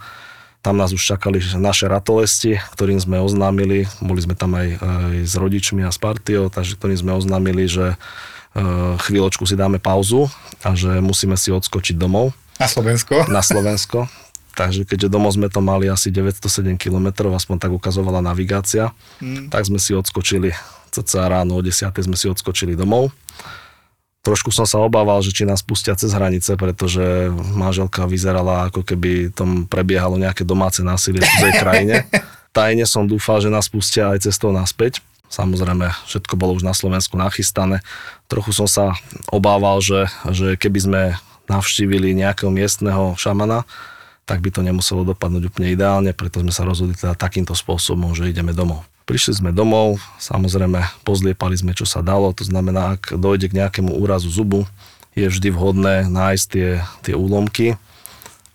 [0.63, 5.35] Tam nás už čakali naše ratolesti, ktorým sme oznámili, boli sme tam aj, aj s
[5.35, 7.99] rodičmi a s partiou, takže ktorým sme oznámili, že
[9.01, 10.29] chvíľočku si dáme pauzu
[10.61, 12.33] a že musíme si odskočiť domov.
[12.61, 13.25] Na Slovensko?
[13.29, 14.05] Na Slovensko.
[14.59, 19.49] Takže keďže domov sme to mali asi 907 km, aspoň tak ukazovala navigácia, mm.
[19.49, 20.53] tak sme si odskočili,
[20.93, 21.89] cca ráno o 10.
[21.89, 23.09] sme si odskočili domov.
[24.23, 29.33] Trošku som sa obával, že či nás pustia cez hranice, pretože manželka vyzerala ako keby
[29.35, 31.95] tom prebiehalo nejaké domáce násilie v cudzej krajine.
[32.55, 35.01] Tajne som dúfal, že nás pustia aj cestou naspäť.
[35.33, 37.81] Samozrejme, všetko bolo už na Slovensku nachystané.
[38.29, 38.93] Trochu som sa
[39.33, 41.01] obával, že, že keby sme
[41.49, 43.65] navštívili nejakého miestneho šamana,
[44.29, 48.29] tak by to nemuselo dopadnúť úplne ideálne, preto sme sa rozhodli teda takýmto spôsobom, že
[48.29, 48.85] ideme domov.
[49.03, 53.91] Prišli sme domov, samozrejme pozliepali sme, čo sa dalo, to znamená, ak dojde k nejakému
[53.99, 54.63] úrazu zubu,
[55.17, 56.69] je vždy vhodné nájsť tie,
[57.03, 57.75] tie úlomky,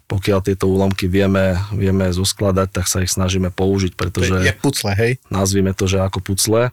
[0.09, 4.41] pokiaľ tieto úlomky vieme, vieme zoskladať, tak sa ich snažíme použiť, pretože...
[4.41, 5.21] Je pucle, hej?
[5.29, 6.73] Nazvime to, že ako pucle.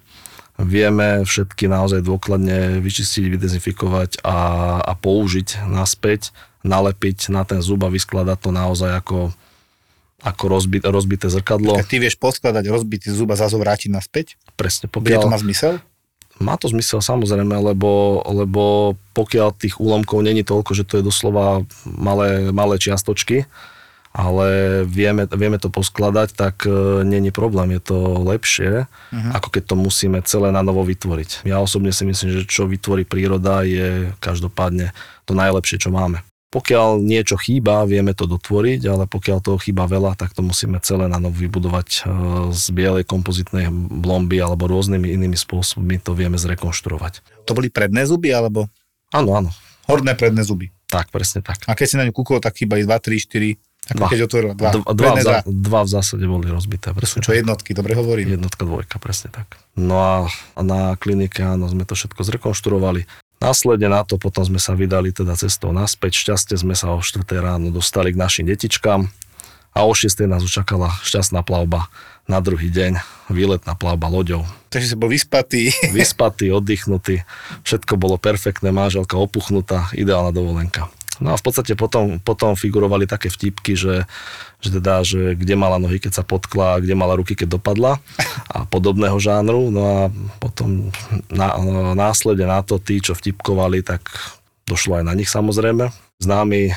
[0.55, 4.39] Vieme všetky naozaj dôkladne vyčistiť, vydezinfikovať a,
[4.79, 6.31] a použiť naspäť,
[6.63, 9.35] nalepiť na ten zub a vyskladať to naozaj ako,
[10.23, 11.75] ako rozbit, rozbité zrkadlo.
[11.75, 14.39] Keď ty vieš poskladať rozbitý zub a zase vrátiť naspäť?
[14.55, 14.87] Presne.
[14.87, 15.27] Pokiaľ...
[15.27, 15.83] to má zmysel?
[16.35, 21.63] Má to zmysel samozrejme, lebo, lebo pokiaľ tých úlomkov není toľko, že to je doslova
[21.87, 23.47] malé, malé čiastočky,
[24.15, 24.47] ale
[24.87, 29.31] vieme, vieme to poskladať, tak e, není problém, je to lepšie, uh-huh.
[29.35, 31.43] ako keď to musíme celé na novo vytvoriť.
[31.43, 34.95] Ja osobne si myslím, že čo vytvorí príroda je každopádne
[35.27, 36.23] to najlepšie, čo máme.
[36.55, 41.11] Pokiaľ niečo chýba, vieme to dotvoriť, ale pokiaľ toho chýba veľa, tak to musíme celé
[41.11, 41.99] na novo vybudovať e,
[42.55, 47.43] z bielej kompozitnej blomby alebo rôznymi inými spôsobmi to vieme zrekonštruovať.
[47.43, 48.71] To boli predné zuby alebo?
[49.11, 49.51] Áno, áno.
[49.91, 50.71] Horné predné zuby.
[50.87, 51.67] Tak, presne tak.
[51.67, 54.07] A keď si na ňu kúkol, tak chýba 2, 3, 4, ako dva.
[54.09, 54.69] keď otvoril dva.
[54.73, 56.89] Dva, dva, v za, dva v zásade boli rozbité.
[57.05, 58.33] Sú čo jednotky, dobre hovorím.
[58.33, 59.61] Jednotka, dvojka, presne tak.
[59.77, 60.15] No a
[60.57, 63.05] na klinike, áno, sme to všetko zrekonštruovali.
[63.43, 66.23] Následne na to potom sme sa vydali teda cestou naspäť.
[66.23, 69.07] Šťastie sme sa o 4 ráno dostali k našim detičkám
[69.75, 71.91] a o 6 nás učakala šťastná plavba
[72.25, 72.97] na druhý deň,
[73.29, 74.47] výletná plavba loďou.
[74.71, 75.69] Takže si bol vyspatý.
[75.93, 77.21] Vyspatý, oddychnutý,
[77.61, 80.89] všetko bolo perfektné, manželka opuchnutá, ideálna dovolenka.
[81.23, 84.03] No a v podstate potom, potom figurovali také vtipky, že,
[84.59, 87.99] že teda, že kde mala nohy, keď sa potkla, kde mala ruky, keď dopadla
[88.51, 89.71] a podobného žánru.
[89.71, 89.99] No a
[90.39, 90.91] potom
[91.31, 91.55] na,
[91.95, 94.05] následne na to tí, čo vtipkovali, tak
[94.65, 96.04] došlo aj na nich samozrejme.
[96.15, 96.73] Známy e,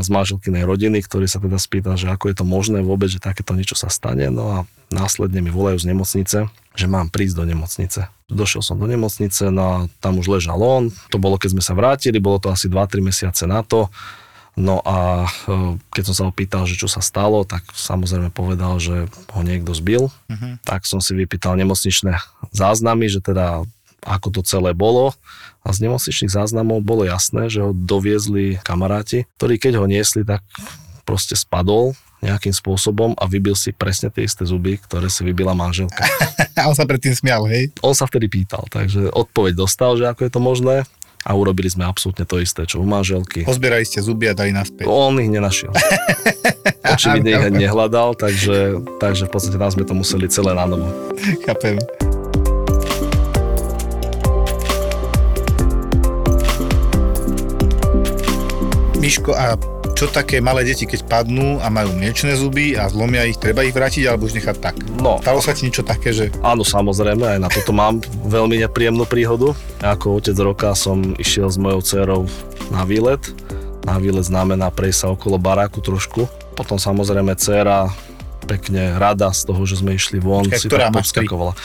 [0.00, 3.52] z manželkynej rodiny, ktorý sa teda spýtal, že ako je to možné vôbec, že takéto
[3.52, 4.32] niečo sa stane.
[4.32, 4.58] No a
[4.88, 6.38] následne mi volajú z nemocnice,
[6.72, 8.08] že mám prísť do nemocnice.
[8.32, 10.88] Došiel som do nemocnice, no a tam už ležal on.
[11.12, 13.92] To bolo, keď sme sa vrátili, bolo to asi 2-3 mesiace na to.
[14.52, 19.08] No a e, keď som sa opýtal, že čo sa stalo, tak samozrejme povedal, že
[19.32, 20.12] ho niekto zbil.
[20.12, 20.52] Uh-huh.
[20.64, 22.20] Tak som si vypýtal nemocničné
[22.52, 23.64] záznamy, že teda
[24.02, 25.14] ako to celé bolo.
[25.62, 30.42] A z nemocničných záznamov bolo jasné, že ho doviezli kamaráti, ktorí keď ho niesli, tak
[31.06, 36.06] proste spadol nejakým spôsobom a vybil si presne tie isté zuby, ktoré si vybila manželka.
[36.58, 37.74] a on sa predtým smial, hej?
[37.82, 40.76] On sa vtedy pýtal, takže odpoveď dostal, že ako je to možné
[41.22, 43.46] a urobili sme absolútne to isté, čo u manželky.
[43.46, 44.86] Pozbierali ste zuby a dali naspäť.
[44.86, 45.70] On ich nenašiel.
[46.94, 50.90] Očividne ich nehľadal, takže, takže v podstate tam sme to museli celé na novo.
[51.46, 51.78] Chápem.
[59.02, 59.58] Miško, a
[59.98, 63.74] čo také malé deti, keď padnú a majú mliečne zuby a zlomia ich, treba ich
[63.74, 64.78] vrátiť alebo už nechať tak?
[65.02, 65.18] No.
[65.18, 66.30] Stalo sa ti niečo také, že...
[66.38, 67.98] Áno, samozrejme, aj na toto mám
[68.30, 69.58] veľmi nepríjemnú príhodu.
[69.82, 72.22] Ako otec roka som išiel s mojou dcerou
[72.70, 73.18] na výlet.
[73.82, 76.30] Na výlet znamená prejsť sa okolo baráku trošku.
[76.54, 77.90] Potom samozrejme dcera
[78.46, 81.58] pekne rada z toho, že sme išli von, Keď si ktorá tak podskakovala.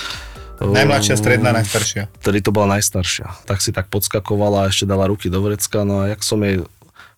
[0.57, 2.09] Najmladšia, stredná, najstaršia.
[2.17, 3.29] Vtedy to bola najstaršia.
[3.45, 6.65] Tak si tak podskakovala a ešte dala ruky do vrecka, no a jak som jej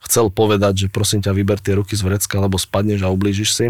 [0.03, 3.67] chcel povedať, že prosím ťa, vyber tie ruky z vrecka, lebo spadneš a ublížiš si,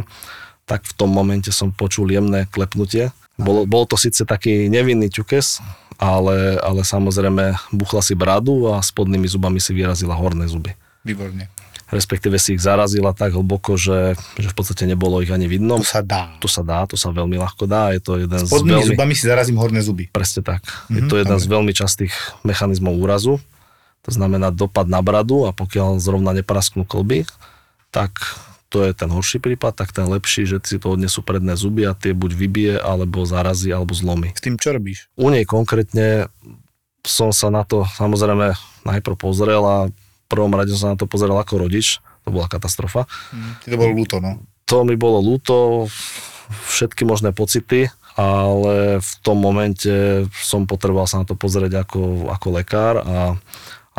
[0.69, 3.09] tak v tom momente som počul jemné klepnutie.
[3.39, 5.63] Bolo, bol to síce taký nevinný ťukes,
[5.97, 10.75] ale, ale samozrejme buchla si bradu a spodnými zubami si vyrazila horné zuby.
[11.01, 11.49] Výborne.
[11.89, 15.81] Respektíve si ich zarazila tak hlboko, že, že v podstate nebolo ich ani vidno.
[15.81, 16.37] To sa dá.
[16.37, 17.89] To sa dá, to sa veľmi ľahko dá.
[17.97, 18.93] Je to jeden Spodnými z veľmi...
[18.93, 20.05] zubami si zarazím horné zuby.
[20.13, 20.61] Presne tak.
[20.61, 21.41] Mm-hmm, je to jeden dobre.
[21.41, 22.13] z veľmi častých
[22.45, 23.41] mechanizmov úrazu
[24.09, 27.29] to znamená dopad na bradu a pokiaľ zrovna neprasknú klby,
[27.93, 28.17] tak
[28.69, 31.97] to je ten horší prípad, tak ten lepší, že si to odnesú predné zuby a
[31.97, 34.29] tie buď vybije, alebo zarazí, alebo zlomí.
[34.37, 35.09] S tým čo robíš?
[35.17, 36.29] U nej konkrétne
[37.01, 38.53] som sa na to samozrejme
[38.85, 41.97] najprv pozrel a v prvom rade som sa na to pozrel ako rodič.
[42.25, 43.09] To bola katastrofa.
[43.33, 44.31] Mm, to bolo ľúto, no.
[44.69, 45.89] To mi bolo ľúto,
[46.69, 52.47] všetky možné pocity, ale v tom momente som potreboval sa na to pozrieť ako, ako
[52.53, 53.39] lekár a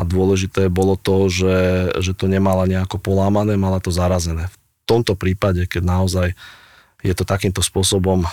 [0.01, 1.59] a dôležité bolo to, že,
[2.01, 4.49] že to nemala nejako polámané, mala to zarazené.
[4.49, 4.57] V
[4.89, 6.29] tomto prípade, keď naozaj
[7.05, 8.25] je to takýmto spôsobom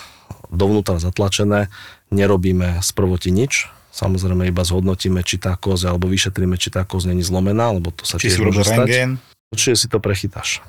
[0.48, 1.68] dovnútra zatlačené,
[2.08, 7.20] nerobíme sprvoti nič, samozrejme iba zhodnotíme, či tá koz, alebo vyšetríme, či tá koz není
[7.20, 9.20] zlomená, lebo to sa či tiež môže stať.
[9.52, 10.64] Čiže si to prechytáš.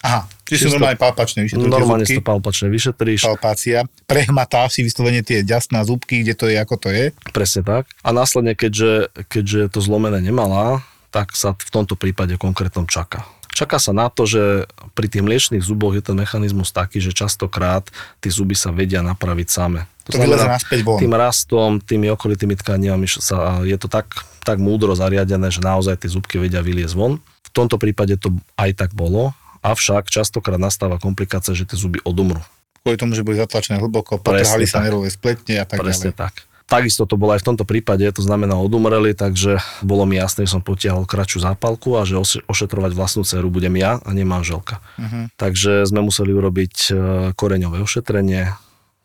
[0.00, 3.20] Aha, čiže sú normálne palpačné vyšetríš Normálne si to palpačne vyšetríš.
[3.20, 3.84] Palpácia.
[4.08, 7.12] Prehmatáš si vyslovene tie ďasná zúbky, kde to je, ako to je.
[7.36, 7.84] Presne tak.
[8.00, 10.80] A následne, keďže, keďže to zlomené nemala,
[11.12, 13.28] tak sa v tomto prípade konkrétnom čaká.
[13.50, 17.84] Čaká sa na to, že pri tých mliečných zuboch je ten mechanizmus taký, že častokrát
[18.22, 19.84] tie zuby sa vedia napraviť same.
[20.08, 20.96] To, to znamená, naspäť von.
[20.96, 24.06] tým rastom, tými okolitými tkaniami sa, je to tak,
[24.46, 27.20] tak múdro zariadené, že naozaj tie zubky vedia vyliezť von.
[27.20, 32.40] V tomto prípade to aj tak bolo, Avšak častokrát nastáva komplikácia, že tie zuby odumrú.
[32.80, 36.20] Kvôli tomu, že boli zatlačené hlboko, potrhali sa nervové spletne a tak Presne ďalej.
[36.20, 36.34] tak.
[36.70, 40.54] Takisto to bolo aj v tomto prípade, to znamená odumreli, takže bolo mi jasné, že
[40.54, 42.14] som potiahol kratšiu zápalku a že
[42.46, 44.78] ošetrovať vlastnú dceru budem ja a nie manželka.
[44.94, 45.26] Uh-huh.
[45.34, 46.90] Takže sme museli urobiť e,
[47.34, 48.54] koreňové ošetrenie,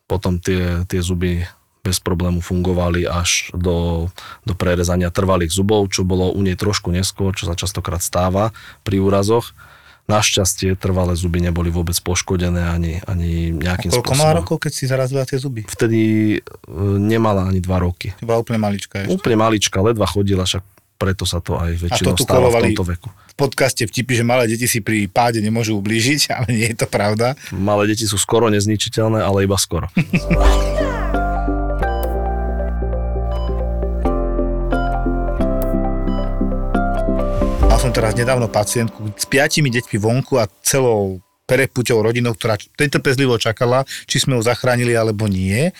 [0.05, 1.41] potom tie, tie zuby
[1.81, 4.09] bez problému fungovali až do,
[4.45, 8.53] do prerezania trvalých zubov, čo bolo u nej trošku neskôr, čo sa častokrát stáva
[8.85, 9.57] pri úrazoch
[10.05, 14.21] Našťastie trvalé zuby neboli vôbec poškodené ani, ani nejakým a koľko spôsobom.
[14.21, 15.65] mala rokov, keď si zarazila tie zuby?
[15.65, 16.01] Vtedy
[16.37, 16.39] e,
[17.01, 18.13] nemala ani dva roky.
[18.21, 19.17] Bola úplne malička ešte.
[19.17, 20.61] Úplne malička, ledva chodila, však
[20.95, 23.09] preto sa to aj väčšinou to stáva v tomto veku.
[23.11, 26.87] V podcaste vtipy, že malé deti si pri páde nemôžu ublížiť, ale nie je to
[26.87, 27.33] pravda.
[27.51, 29.91] Malé deti sú skoro nezničiteľné, ale iba skoro.
[37.95, 44.19] teraz nedávno pacientku s piatimi deťmi vonku a celou perepuťou rodinou, ktorá trpezlivo čakala, či
[44.19, 45.71] sme ju zachránili alebo nie.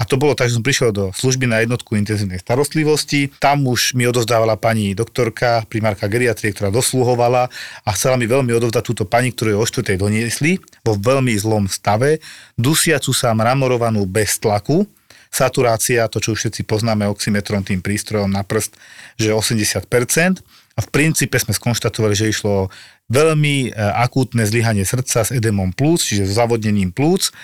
[0.00, 3.28] A to bolo tak, že som prišiel do služby na jednotku intenzívnej starostlivosti.
[3.36, 7.52] Tam už mi odozdávala pani doktorka, primárka geriatrie, ktorá dosluhovala
[7.84, 10.56] a chcela mi veľmi odovzdať túto pani, ktorú je o štvrtej doniesli
[10.88, 12.24] vo veľmi zlom stave,
[12.56, 14.88] dusiacu sa mramorovanú bez tlaku,
[15.28, 18.72] saturácia, to čo už všetci poznáme oximetrom, tým prístrojom na prst,
[19.20, 20.40] že 80%.
[20.78, 22.70] A v princípe sme skonštatovali, že išlo
[23.10, 27.34] veľmi e, akútne zlyhanie srdca s edemom plúc, čiže s zavodnením plúc,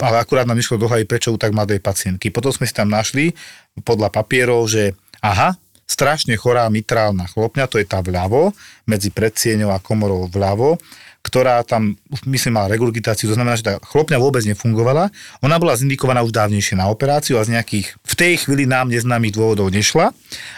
[0.00, 2.32] ale akurát nám išlo do prečo u tak mladej pacientky.
[2.32, 3.36] Potom sme si tam našli
[3.84, 8.52] podľa papierov, že aha, strašne chorá mitrálna chlopňa, to je tá vľavo,
[8.84, 10.76] medzi predsieňou a komorou vľavo,
[11.22, 15.12] ktorá tam, myslím, mala regurgitáciu, to znamená, že tá chlopňa vôbec nefungovala.
[15.44, 19.34] Ona bola zindikovaná už dávnejšie na operáciu a z nejakých v tej chvíli nám neznámych
[19.34, 20.14] dôvodov nešla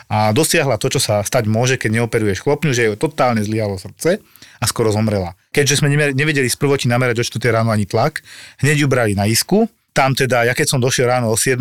[0.06, 4.22] a dosiahla to, čo sa stať môže, keď neoperuješ chlopňu, že jej totálne zlyhalo srdce
[4.60, 5.34] a skoro zomrela.
[5.50, 8.22] Keďže sme nevedeli z prvoti namerať do 4 ráno ani tlak,
[8.62, 11.58] hneď ju brali na isku, tam teda, ja keď som došiel ráno o 7,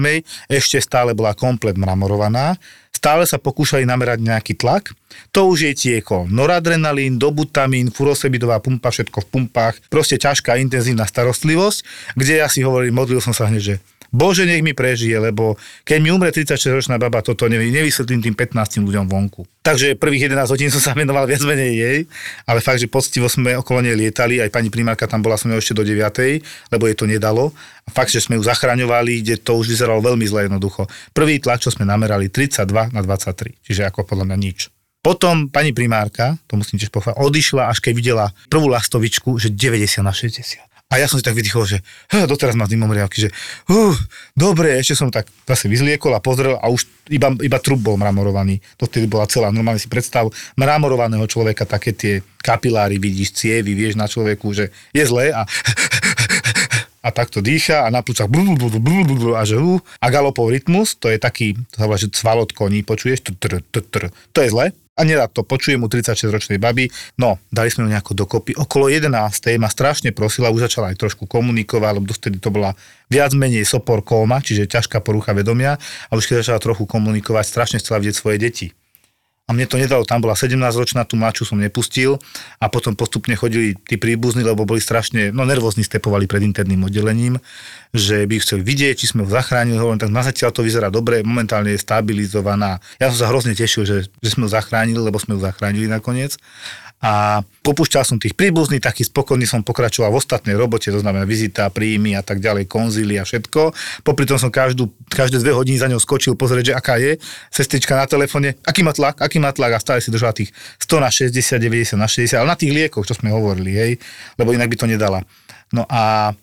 [0.53, 2.61] ešte stále bola komplet mramorovaná,
[2.99, 4.91] stále sa pokúšali namerať nejaký tlak,
[5.31, 6.27] to už je tieko.
[6.27, 11.79] Noradrenalín, dobutamín, furosebidová pumpa, všetko v pumpách, proste ťažká intenzívna starostlivosť,
[12.19, 13.75] kde ja si hovorím, modlil som sa hneď, že
[14.09, 15.53] Bože, nech mi prežije, lebo
[15.85, 19.45] keď mi umre 36-ročná baba, toto nevy, nevysvetlím tým 15 ľuďom vonku.
[19.61, 21.99] Takže prvých 11 hodín som sa venoval viac menej jej,
[22.49, 25.77] ale fakt, že poctivo sme okolo nej lietali, aj pani primárka tam bola som ešte
[25.77, 26.01] do 9,
[26.73, 27.53] lebo jej to nedalo.
[27.85, 30.89] A fakt, že sme ju zachraňovali, kde to už vyzeralo veľmi zle jednoducho.
[31.13, 34.73] Prvý tlak, čo sme namerali, 32 na 23, čiže ako podľa mňa nič.
[34.99, 40.03] Potom pani primárka, to musím tiež pochváliť, odišla, až keď videla prvú lastovičku, že 90
[40.03, 40.68] na 60.
[40.89, 41.77] A ja som si tak vydýchol, že
[42.31, 43.29] doteraz mám riavky, že
[43.69, 43.93] uh,
[44.33, 48.57] dobre, ešte som tak zase vyzliekol a pozrel a už iba, iba trup bol mramorovaný.
[48.81, 49.53] To vtedy bola celá.
[49.53, 55.05] Normálne si predstav mramorovaného človeka, také tie kapiláry vidíš, cievy, vieš na človeku, že je
[55.05, 55.45] zlé a
[56.99, 59.55] a takto dýcha a na plúcach a že
[60.03, 63.23] a galopov rytmus, to je taký, to sa volá, že cvalot koní, počuješ,
[64.35, 68.11] to je zle a nedá to, počujem mu 36-ročnej baby, no, dali sme ju nejako
[68.19, 68.51] dokopy.
[68.59, 69.07] Okolo 11.
[69.55, 72.75] ma strašne prosila, už začala aj trošku komunikovať, lebo dovtedy to bola
[73.07, 75.79] viac menej sopor kóma, čiže ťažká porucha vedomia
[76.11, 78.67] a už keď začala trochu komunikovať, strašne chcela vidieť svoje deti
[79.49, 82.21] a mne to nedalo, tam bola 17-ročná, tú mladšiu som nepustil.
[82.61, 87.41] A potom postupne chodili tí príbuzní, lebo boli strašne, no nervózni stepovali pred interným oddelením,
[87.89, 91.25] že by chceli vidieť, či sme ho zachránili, hovorím, tak na zatiaľ to vyzerá dobre,
[91.25, 92.77] momentálne je stabilizovaná.
[93.01, 96.37] Ja som sa hrozne tešil, že, že sme ho zachránili, lebo sme ho zachránili nakoniec
[96.99, 101.71] a popúšťal som tých príbuzných, taký spokojný som pokračoval v ostatnej robote, to znamená vizita,
[101.71, 103.71] príjmy a tak ďalej, konzíly a všetko.
[104.03, 107.15] Popri tom som každú, každé dve hodiny za ňou skočil pozrieť, že aká je
[107.55, 110.51] sestrička na telefóne, aký má tlak, aký má tlak a stále si držala tých
[110.83, 113.91] 100 na 60, 90 na 60, ale na tých liekoch, čo sme hovorili, hej,
[114.35, 115.23] lebo inak by to nedala.
[115.71, 116.35] No a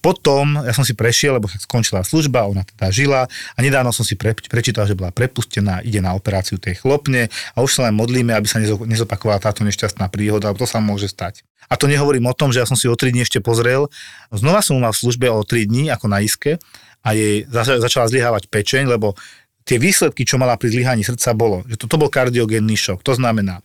[0.00, 4.16] potom ja som si prešiel, lebo skončila služba, ona teda žila a nedávno som si
[4.16, 8.32] pre, prečítal, že bola prepustená, ide na operáciu tej chlopne a už sa len modlíme,
[8.32, 11.44] aby sa nezopakovala táto nešťastná príhoda, lebo to sa môže stať.
[11.68, 13.88] A to nehovorím o tom, že ja som si o 3 dní ešte pozrel.
[14.32, 16.60] Znova som mal v službe o 3 dní ako na iske
[17.04, 17.44] a jej
[17.80, 19.16] začala zlyhávať pečeň, lebo
[19.64, 23.00] tie výsledky, čo mala pri zlyhaní srdca, bolo, že toto bol kardiogénny šok.
[23.04, 23.64] To znamená,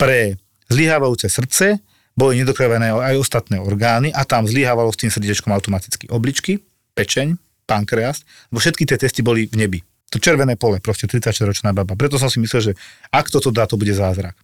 [0.00, 1.80] pre zlyhávajúce srdce
[2.18, 6.58] boli nedokrvené aj ostatné orgány a tam zlyhávalo s tým srdiečkom automaticky obličky,
[6.98, 9.78] pečeň, pankreas, lebo všetky tie testy boli v nebi.
[10.10, 11.94] To červené pole, proste 36-ročná baba.
[11.94, 12.76] Preto som si myslel, že
[13.14, 14.34] ak toto dá, to bude zázrak.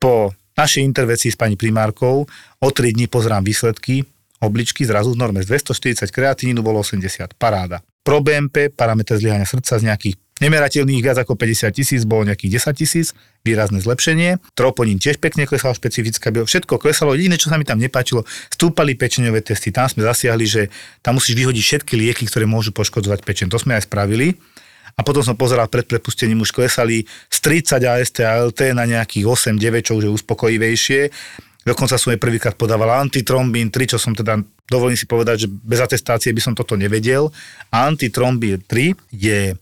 [0.00, 2.24] Po našej intervencii s pani primárkou
[2.62, 4.06] o 3 dní pozerám výsledky,
[4.40, 7.82] obličky zrazu v norme z 240 kreatinínu bolo 80, paráda.
[8.02, 12.74] Pro BMP, parameter zlyhania srdca z nejakých Nemerateľných viac ako 50 tisíc, bolo nejakých 10
[12.74, 13.14] tisíc,
[13.46, 14.42] výrazné zlepšenie.
[14.58, 17.14] Troponín tiež pekne klesal, špecifická bio, všetko klesalo.
[17.14, 19.70] Jediné, čo sa mi tam nepáčilo, stúpali pečeňové testy.
[19.70, 20.62] Tam sme zasiahli, že
[20.98, 23.54] tam musíš vyhodiť všetky lieky, ktoré môžu poškodzovať pečeň.
[23.54, 24.34] To sme aj spravili.
[24.98, 29.24] A potom som pozeral pred prepustením, už klesali z 30 AST a LT na nejakých
[29.54, 31.00] 8-9, čo už je uspokojivejšie.
[31.62, 35.78] Dokonca som jej prvýkrát podával antitrombín 3, čo som teda, dovolím si povedať, že bez
[35.78, 37.30] atestácie by som toto nevedel.
[37.70, 39.54] Antitrombín 3 je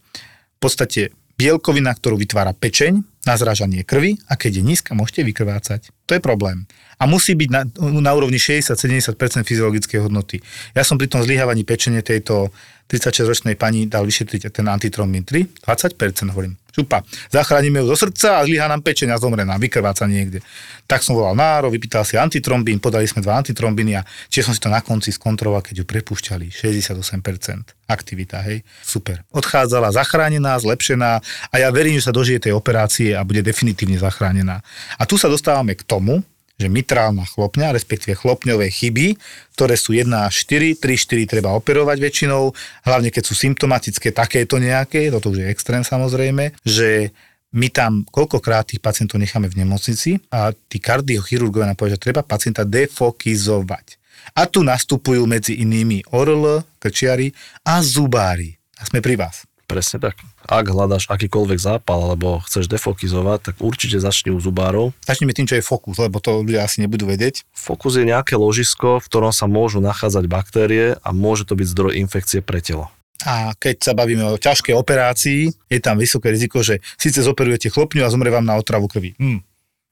[0.60, 5.94] podstate bielkovina, ktorú vytvára pečeň na zrážanie krvi a keď je nízka, môžete vykrvácať.
[6.10, 6.66] To je problém.
[6.98, 7.62] A musí byť na,
[8.02, 9.14] na úrovni 60-70%
[9.46, 10.42] fyziologickej hodnoty.
[10.74, 12.50] Ja som pri tom zlyhávaní pečene tejto
[12.90, 16.58] 36-ročnej pani dal vyšetriť ten antitrombin 3, 20% hovorím.
[16.70, 20.42] Šupa, zachránime ju zo srdca a zlyhá nám pečeň a zomre nám, vykrváca niekde.
[20.86, 24.62] Tak som volal náro, vypýtal si antitrombín, podali sme dva antitrombiny a čiže som si
[24.62, 29.26] to na konci skontroloval, keď ju prepúšťali, 68% aktivita, hej, super.
[29.34, 31.18] Odchádzala zachránená, zlepšená
[31.50, 34.64] a ja verím, že sa dožije tej operácie a bude definitívne zachránená.
[34.96, 36.24] A tu sa dostávame k tomu,
[36.60, 39.16] že mitrálna chlopňa, respektíve chlopňové chyby,
[39.56, 42.52] ktoré sú 1 až 4, 3, 4 treba operovať väčšinou,
[42.84, 47.16] hlavne keď sú symptomatické, takéto nejaké, toto už je extrém samozrejme, že
[47.50, 52.22] my tam koľkokrát tých pacientov necháme v nemocnici a tí kardiochirurgovia nám povedia, že treba
[52.22, 53.98] pacienta defokizovať.
[54.36, 57.32] A tu nastupujú medzi inými ORL, krčiari
[57.66, 58.54] a zubári.
[58.78, 59.48] A sme pri vás.
[59.66, 60.29] Presne tak.
[60.48, 64.96] Ak hľadáš akýkoľvek zápal alebo chceš defokizovať, tak určite začni u zubárov.
[65.04, 67.44] Začneme tým, čo je fokus, lebo to ľudia asi nebudú vedieť.
[67.52, 71.92] Fokus je nejaké ložisko, v ktorom sa môžu nachádzať baktérie a môže to byť zdroj
[72.00, 72.88] infekcie pre telo.
[73.28, 78.00] A keď sa bavíme o ťažkej operácii, je tam vysoké riziko, že síce zoperujete chlopňu
[78.00, 79.12] a zomrie vám na otravu krvi.
[79.20, 79.44] Hm.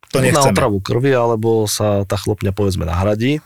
[0.08, 0.56] To na nechceme.
[0.56, 3.44] otravu krvi, alebo sa tá chlopňa povedzme nahradí.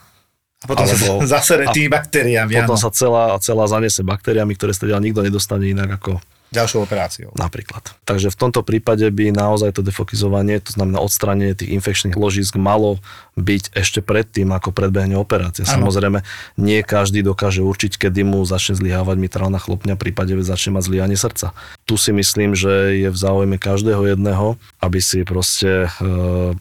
[0.62, 2.54] A potom alebo- sa zasere tými baktériami.
[2.62, 2.82] Potom áno.
[2.86, 6.22] sa celá, celá zanese baktériami, ktoré sa nikto nedostane inak ako
[6.52, 7.32] Ďalšou operáciou.
[7.34, 7.96] napríklad.
[8.04, 13.00] Takže v tomto prípade by naozaj to defokizovanie, to znamená odstránenie tých infekčných ložisk, malo
[13.40, 15.64] byť ešte predtým, ako predbehne operácia.
[15.64, 15.88] Áno.
[15.88, 16.20] Samozrejme,
[16.60, 21.56] nie každý dokáže určiť, kedy mu začne zlyhávať mitrálna chlopňa, prípade začne mať zlyhanie srdca.
[21.88, 26.10] Tu si myslím, že je v záujme každého jedného, aby si proste e,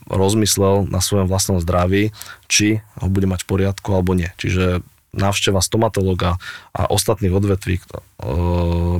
[0.07, 2.15] rozmyslel na svojom vlastnom zdraví,
[2.47, 4.31] či ho bude mať v poriadku alebo nie.
[4.39, 6.39] Čiže návšteva stomatológa
[6.71, 7.83] a ostatných odvetví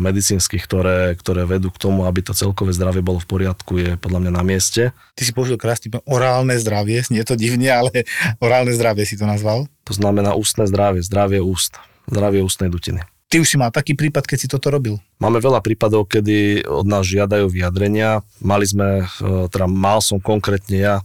[0.01, 4.28] medicínskych, ktoré, ktoré vedú k tomu, aby to celkové zdravie bolo v poriadku, je podľa
[4.28, 4.91] mňa na mieste.
[5.16, 8.03] Ty si použil krásny orálne zdravie, nie je to divne, ale
[8.43, 9.72] orálne zdravie si to nazval.
[9.88, 11.80] To znamená ústne zdravie, zdravie úst,
[12.12, 13.01] zdravie ústnej dutiny.
[13.32, 14.99] Ty už si mal taký prípad, keď si toto robil.
[15.24, 18.20] Máme veľa prípadov, kedy od nás žiadajú vyjadrenia.
[18.43, 20.95] Mali sme, e, teda mal som konkrétne ja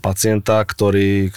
[0.00, 1.28] pacienta, ktorý,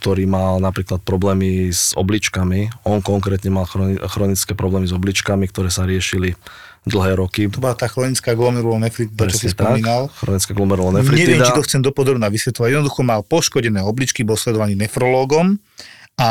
[0.00, 2.84] ktorý mal napríklad problémy s obličkami.
[2.84, 6.36] On konkrétne mal chroni- chronické problémy s obličkami, ktoré sa riešili
[6.84, 7.48] dlhé roky.
[7.48, 10.12] To bola tá chronická glomerulonefritida, čo si spomínal.
[10.12, 11.48] chronická Neviem, glomerulonefritida.
[11.48, 12.68] či to chcem dopodrobná vysvetľovať.
[12.76, 15.56] Jednoducho mal poškodené obličky, bol sledovaný nefrológom
[16.20, 16.30] a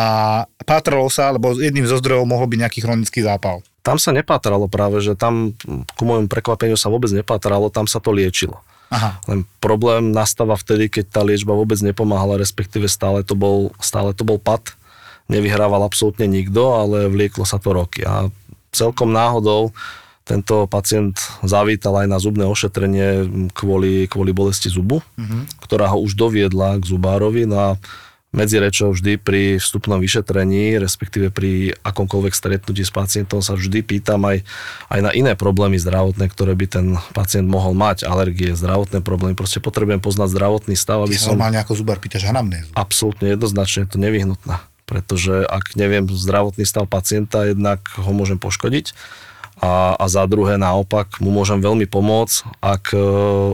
[0.63, 3.65] pátralo sa, lebo jedným zo zdrojov mohol byť nejaký chronický zápal.
[3.81, 5.57] Tam sa nepátralo práve, že tam
[5.97, 8.61] ku môjmu prekvapeniu sa vôbec nepátralo, tam sa to liečilo.
[8.93, 9.17] Aha.
[9.25, 14.21] Len problém nastáva vtedy, keď tá liečba vôbec nepomáhala, respektíve stále to bol, stále to
[14.21, 14.61] bol pad.
[15.25, 18.05] Nevyhrával absolútne nikto, ale vlieklo sa to roky.
[18.05, 18.29] A
[18.69, 19.73] celkom náhodou
[20.23, 25.03] tento pacient zavítal aj na zubné ošetrenie kvôli, kvôli bolesti zubu,
[25.59, 27.43] ktorá ho už doviedla k zubárovi.
[27.43, 27.69] No a
[28.33, 34.25] medzi rečou vždy pri vstupnom vyšetrení, respektíve pri akomkoľvek stretnutí s pacientom sa vždy pýtam
[34.25, 34.41] aj,
[34.89, 39.37] aj na iné problémy zdravotné, ktoré by ten pacient mohol mať, alergie, zdravotné problémy.
[39.37, 42.73] Proste potrebujem poznať zdravotný stav, aby sa som normálne ako zubar pýtaš anamnézu.
[42.73, 44.57] absolútne jednoznačne je to nevyhnutné.
[44.83, 48.91] Pretože ak neviem zdravotný stav pacienta, jednak ho môžem poškodiť
[49.63, 52.99] a, a za druhé naopak mu môžem veľmi pomôcť, ak e,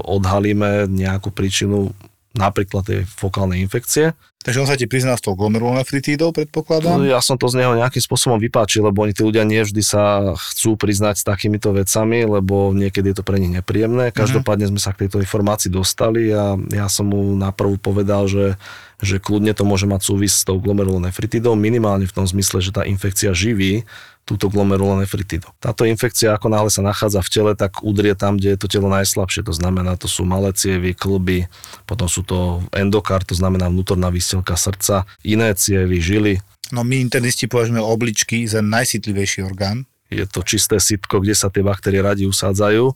[0.08, 1.94] odhalíme nejakú príčinu
[2.40, 4.16] napríklad tej fokálnej infekcie.
[4.40, 7.04] Takže on sa ti priznal s tou glomerulonefritídou, predpokladám.
[7.04, 10.32] Ja som to z neho nejakým spôsobom vypáčil, lebo oni tí ľudia nie vždy sa
[10.32, 14.16] chcú priznať s takýmito vecami, lebo niekedy je to pre nich nepríjemné.
[14.16, 18.56] Každopádne sme sa k tejto informácii dostali a ja som mu naprvu povedal, že,
[19.04, 22.88] že kľudne to môže mať súvis s tou glomerulonefritidou, minimálne v tom zmysle, že tá
[22.88, 23.84] infekcia živí
[24.28, 25.49] túto glomerulonefritidu.
[25.57, 28.86] Táto infekcia, ako náhle sa nachádza v tele, tak udrie tam, kde je to telo
[28.93, 29.41] najslabšie.
[29.41, 31.49] To znamená, to sú malé cievy, klby,
[31.89, 36.38] potom sú to endokard, to znamená vnútorná výstelka srdca, iné cievy, žily,
[36.70, 39.89] No my internisti považujeme obličky za najcitlivejší orgán.
[40.09, 42.93] je to čisté sitko, kde sa tie baktérie radi usádzajú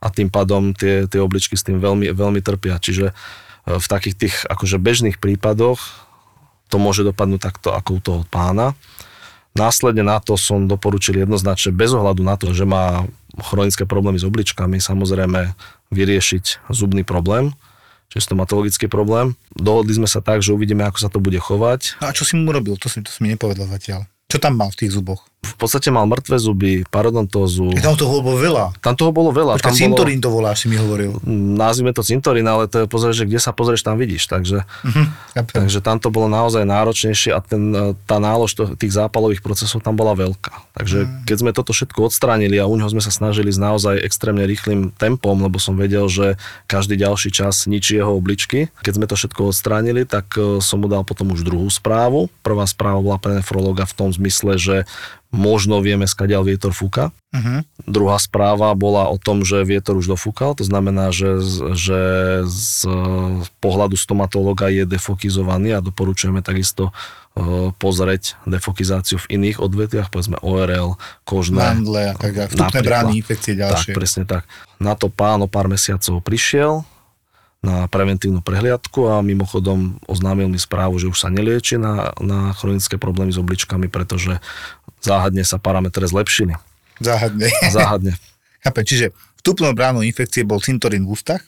[0.00, 2.76] a tým pádom tie, tie obličky s tým veľmi, veľmi trpia.
[2.76, 3.14] Čiže e,
[3.80, 5.80] v takých tých akože bežných prípadoch
[6.68, 8.76] to môže dopadnúť takto ako u toho pána.
[9.60, 13.04] Následne na to som doporučil jednoznačne, bez ohľadu na to, že má
[13.36, 15.52] chronické problémy s obličkami, samozrejme
[15.92, 17.52] vyriešiť zubný problém,
[18.08, 19.36] čiže stomatologický problém.
[19.52, 22.00] Dohodli sme sa tak, že uvidíme, ako sa to bude chovať.
[22.00, 22.80] A čo si mu robil?
[22.80, 24.08] To si, to si mi nepovedal zatiaľ.
[24.32, 25.28] Čo tam mal v tých zuboch?
[25.40, 27.72] V podstate mal mŕtve zuby, parodontózu.
[27.80, 28.76] Tam toho bolo veľa.
[28.84, 29.56] Tam toho bolo veľa.
[29.56, 29.80] Počkaj, tam bolo...
[29.80, 31.16] cintorín to voláš, si mi hovoril.
[31.56, 34.28] nazvime to cintorín, ale to je pozrieš, že kde sa pozrieš, tam vidíš.
[34.28, 34.68] Takže,
[35.32, 35.56] Chápem.
[35.56, 39.80] takže tam to bolo naozaj náročnejšie a ten, e, tá nálož to, tých zápalových procesov
[39.80, 40.76] tam bola veľká.
[40.76, 44.44] Takže keď sme toto všetko odstránili a u neho sme sa snažili s naozaj extrémne
[44.44, 46.36] rýchlým tempom, lebo som vedel, že
[46.68, 48.68] každý ďalší čas ničí jeho obličky.
[48.84, 52.28] Keď sme to všetko odstránili, tak e, som mu dal potom už druhú správu.
[52.44, 54.76] Prvá správa bola pre nefrologa v tom zmysle, že
[55.30, 57.14] možno vieme, skadiaľ vietor fúka.
[57.30, 57.62] Uh-huh.
[57.86, 61.38] Druhá správa bola o tom, že vietor už dofúkal, to znamená, že,
[61.78, 62.00] že
[62.50, 62.90] z
[63.62, 66.90] pohľadu stomatológa je defokizovaný a doporučujeme takisto
[67.38, 71.78] e, pozrieť defokizáciu v iných odvetviach, povedzme ORL, kožné.
[71.78, 72.50] Mandle a tak ďalej.
[72.50, 73.92] Vstupné brány, infekcie Tak, ďalšie.
[73.94, 74.42] presne tak.
[74.82, 76.82] Na to pán o pár mesiacov prišiel
[77.60, 82.96] na preventívnu prehliadku a mimochodom oznámil mi správu, že už sa nelieči na, na chronické
[82.96, 84.40] problémy s obličkami, pretože
[85.04, 86.56] záhadne sa parametre zlepšili.
[87.04, 87.52] Záhadne.
[87.68, 88.12] Záhadne.
[88.64, 89.06] Chápem, čiže
[89.40, 91.44] vstupnou bránou infekcie bol cintorín v ústach.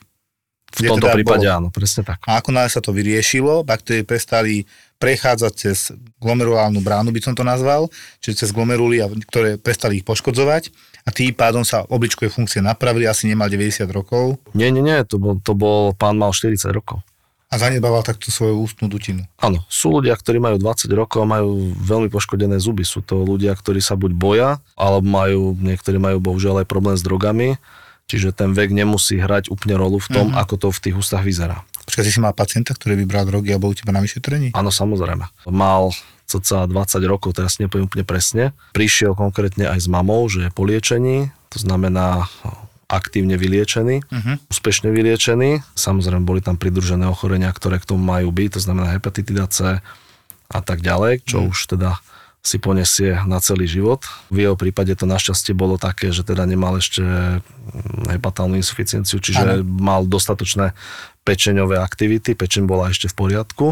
[0.73, 2.21] V tomto teda prípade bolo- áno, presne tak.
[2.25, 4.65] A ako náhle sa to vyriešilo, baktérie prestali
[4.97, 7.93] prechádzať cez glomerulálnu bránu, by som to nazval,
[8.25, 10.73] čiže cez glomeruly, a- ktoré prestali ich poškodzovať
[11.03, 15.19] a tým pádom sa obličkové funkcie napravili, asi nemal 90 rokov Nie, nie, nie, to
[15.19, 17.03] bol, to bol pán mal 40 rokov.
[17.53, 19.29] a zanedbával takto svoju ústnu dutinu.
[19.37, 22.81] Áno, sú ľudia, ktorí majú 20 rokov a majú veľmi poškodené zuby.
[22.81, 27.05] Sú to ľudia, ktorí sa buď boja, alebo majú, niektorí majú bohužiaľ aj problém s
[27.05, 27.61] drogami,
[28.09, 30.41] čiže ten vek nemusí hrať úplne rolu v tom, mm-hmm.
[30.41, 31.61] ako to v tých ústach vyzerá.
[31.85, 34.57] Počkaj, si mal pacienta, ktorý vybral drogy a bol u teba na vyšetrení?
[34.57, 35.29] Áno, samozrejme.
[35.53, 35.93] Mal
[36.39, 36.73] cca 20
[37.05, 38.57] rokov, teraz nepoviem úplne presne.
[38.73, 42.33] Prišiel konkrétne aj s mamou, že je po liečení, to znamená
[42.93, 44.37] aktívne vyliečený, uh-huh.
[44.53, 45.65] úspešne vyliečený.
[45.73, 49.81] Samozrejme boli tam pridružené ochorenia, ktoré k tomu majú byť, to znamená hepatitida C
[50.53, 51.53] a tak ďalej, čo uh-huh.
[51.57, 51.97] už teda
[52.43, 54.03] si ponesie na celý život.
[54.27, 57.01] V jeho prípade to našťastie bolo také, že teda nemal ešte
[58.11, 59.63] hepatálnu insuficienciu, čiže ano.
[59.63, 60.75] mal dostatočné
[61.23, 63.67] pečeňové aktivity, pečeň bola ešte v poriadku,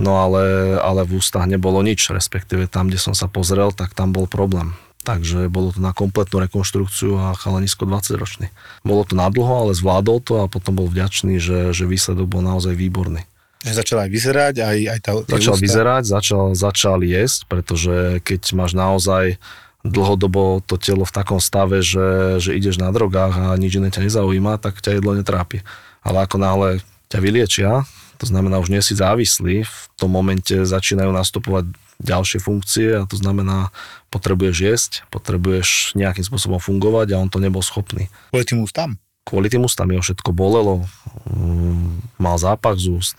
[0.00, 4.10] no ale, ale v ústach nebolo nič, respektíve tam, kde som sa pozrel, tak tam
[4.10, 4.74] bol problém.
[5.04, 8.46] Takže bolo to na kompletnú rekonštrukciu a chalanisko 20 ročný.
[8.80, 12.72] Bolo to nadlho, ale zvládol to a potom bol vďačný, že, že výsledok bol naozaj
[12.72, 13.20] výborný.
[13.68, 15.64] Že začal aj vyzerať, aj, aj tá, Začal ústa.
[15.64, 19.36] vyzerať, začal, začal jesť, pretože keď máš naozaj
[19.84, 24.08] dlhodobo to telo v takom stave, že, že ideš na drogách a nič iné ťa
[24.08, 25.60] nezaujíma, tak ťa jedlo netrápi.
[26.00, 26.68] Ale ako náhle
[27.12, 27.70] ťa vyliečia,
[28.18, 31.70] to znamená, už nie si závislý, v tom momente začínajú nastupovať
[32.02, 33.70] ďalšie funkcie a to znamená,
[34.10, 38.10] potrebuješ jesť, potrebuješ nejakým spôsobom fungovať a on to nebol schopný.
[38.34, 38.98] Kvôli tým ústam?
[39.24, 40.84] Kvôli tým ústam jeho všetko bolelo,
[41.30, 43.16] mm, mal zápach z úst,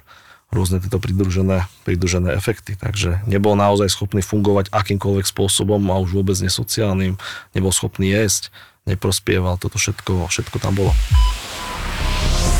[0.53, 2.77] rôzne tieto pridružené, pridružené efekty.
[2.77, 7.17] Takže nebol naozaj schopný fungovať akýmkoľvek spôsobom a už vôbec nesociálnym,
[7.57, 8.53] nebol schopný jesť,
[8.85, 10.93] neprospieval, toto všetko, všetko tam bolo.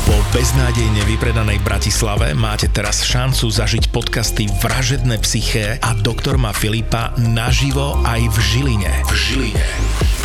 [0.06, 7.10] Po beznádejne vypredanej Bratislave máte teraz šancu zažiť podcasty Vražedné psyché a Doktor má Filipa
[7.18, 8.92] naživo aj v Žiline.
[9.02, 9.66] V Žiline.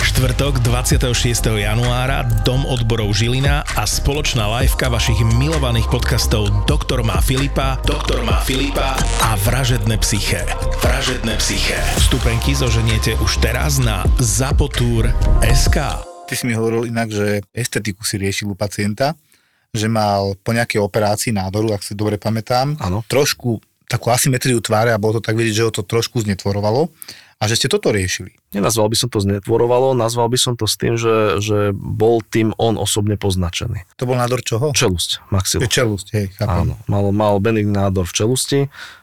[0.05, 1.17] Štvrtok 26.
[1.65, 8.37] januára Dom odborov Žilina a spoločná liveka vašich milovaných podcastov Doktor má Filipa, Doktor má
[8.45, 8.93] Filipa
[9.25, 10.45] a Vražedné psyché.
[10.85, 11.81] Vražedné psyché.
[11.97, 14.05] Vstupenky zoženiete už teraz na
[15.41, 16.05] SK.
[16.29, 19.17] Ty si mi hovoril inak, že estetiku si riešil u pacienta
[19.71, 23.07] že mal po nejakej operácii nádoru, ak si dobre pamätám, ano.
[23.07, 26.91] trošku takú asymetriu tváre a bolo to tak vidieť, že ho to trošku znetvorovalo
[27.41, 28.37] a že ste toto riešili.
[28.55, 32.53] Nenazval by som to znetvorovalo, nazval by som to s tým, že, že bol tým
[32.61, 33.83] on osobne poznačený.
[33.97, 34.71] To bol nádor čoho?
[34.71, 35.65] Čelusť, maxilo.
[35.65, 36.69] Čelusť, hej, chápam.
[36.69, 38.59] Áno, mal, mal benigný nádor v čelusti,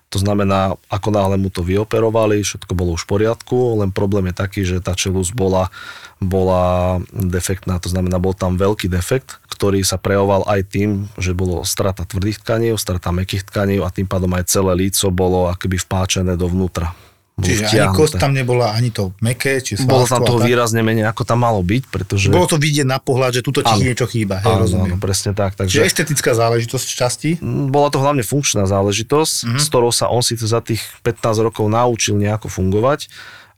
[0.08, 4.34] to znamená, ako náhle mu to vyoperovali, všetko bolo už v poriadku, len problém je
[4.34, 5.68] taký, že tá čelus bola,
[6.16, 10.90] bola defektná, to znamená, bol tam veľký defekt, ktorý sa prejavoval aj tým,
[11.20, 15.50] že bolo strata tvrdých tkaní, strata mekých tkaní a tým pádom aj celé líco bolo
[15.52, 17.07] akoby vpáčené dovnútra.
[17.38, 21.22] Čiže ani kost tam nebola, ani to meké, či Bolo tam toho výrazne menej, ako
[21.22, 22.26] tam malo byť, pretože...
[22.34, 24.98] Bolo to vidieť na pohľad, že tuto ti niečo chýba, hej, áno, rozumiem.
[24.98, 25.54] Áno, presne tak.
[25.54, 25.78] Takže...
[25.78, 27.30] Čiže estetická záležitosť v časti?
[27.38, 29.60] Mm, bola to hlavne funkčná záležitosť, mm-hmm.
[29.62, 33.06] s ktorou sa on síce za tých 15 rokov naučil nejako fungovať,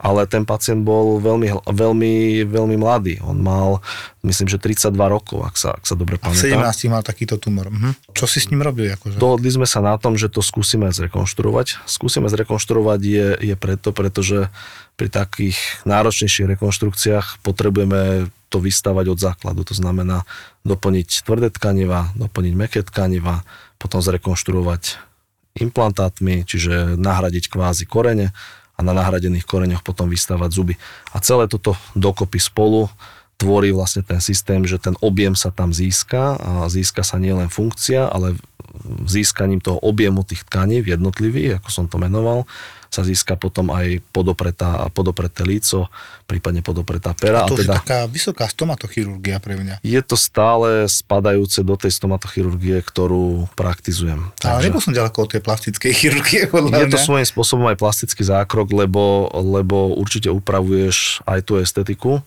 [0.01, 2.14] ale ten pacient bol veľmi, veľmi,
[2.48, 3.20] veľmi mladý.
[3.20, 3.84] On mal,
[4.24, 6.64] myslím, že 32 rokov, ak sa, ak sa dobre pamätám.
[6.64, 7.68] A v 17 mal takýto tumor.
[7.68, 8.16] Mhm.
[8.16, 8.96] Čo si s ním robil?
[8.96, 9.20] Akože?
[9.20, 11.84] Dohodli sme sa na tom, že to skúsime zrekonštruovať.
[11.84, 14.48] Skúsime zrekonštruovať je, je preto, pretože
[14.96, 19.61] pri takých náročnejších rekonštrukciách potrebujeme to vystavať od základu.
[19.68, 20.24] To znamená
[20.64, 23.44] doplniť tvrdé tkaniva, doplniť meké tkaniva,
[23.76, 24.96] potom zrekonštruovať
[25.61, 28.32] implantátmi, čiže nahradiť kvázi korene
[28.81, 30.74] a na nahradených koreňoch potom vystávať zuby.
[31.12, 32.89] A celé toto dokopy spolu
[33.37, 38.09] tvorí vlastne ten systém, že ten objem sa tam získa a získa sa nielen funkcia,
[38.09, 38.41] ale
[39.05, 42.49] získaním toho objemu tých tkaní jednotlivých, ako som to menoval,
[42.91, 45.86] sa získa potom aj podopretá, podopreté líco,
[46.26, 47.47] prípadne podopretá pera.
[47.47, 49.78] A to a teda, je taká vysoká stomatochirurgia pre mňa.
[49.86, 54.34] Je to stále spadajúce do tej stomatochirurgie, ktorú praktizujem.
[54.43, 56.51] Ale nebol som ďaleko od tej plastickej chirurgie.
[56.51, 56.95] Podľa je mňa.
[56.95, 62.20] to svojím spôsobom aj plastický zákrok, lebo, lebo určite upravuješ aj tú estetiku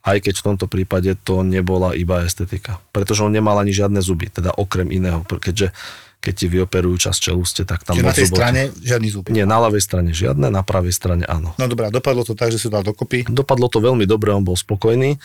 [0.00, 2.80] aj keď v tomto prípade to nebola iba estetika.
[2.88, 5.76] Pretože on nemal ani žiadne zuby, teda okrem iného, keďže
[6.20, 7.96] keď ti vyoperujú čas čeluste, tak tam...
[7.96, 8.36] Čiže na tej zubot...
[8.36, 9.24] strane žiadny zub?
[9.32, 11.56] Nie, na ľavej strane žiadne, na pravej strane áno.
[11.56, 13.24] No dobrá, dopadlo to tak, že si dal dokopy?
[13.24, 15.16] Dopadlo to veľmi dobre, on bol spokojný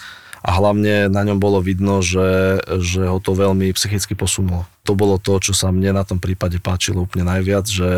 [0.45, 4.63] a hlavne na ňom bolo vidno, že, že ho to veľmi psychicky posunulo.
[4.87, 7.91] To bolo to, čo sa mne na tom prípade páčilo úplne najviac, že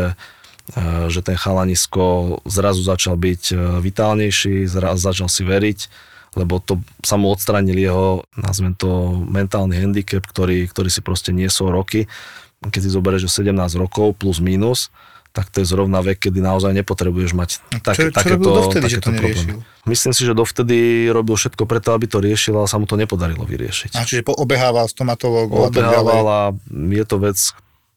[0.74, 5.78] e, že ten chalanisko zrazu začal byť e, vitálnejší, zrazu začal si veriť,
[6.40, 11.70] lebo to sa mu odstranil jeho, nazvem to, mentálny handicap, ktorý, ktorý si proste niesol
[11.70, 12.08] roky
[12.66, 14.90] keď si zoberieš, že 17 rokov plus minus,
[15.30, 17.50] tak to je zrovna vek, kedy naozaj nepotrebuješ mať
[17.84, 19.52] tak, čo, čo takéto, dovtedy, takéto že to problémy.
[19.86, 23.46] Myslím si, že dovtedy robil všetko preto, aby to riešil, ale sa mu to nepodarilo
[23.46, 23.94] vyriešiť.
[23.94, 26.40] A čiže obehával stomatológov Obehával a
[26.74, 27.38] je to vec,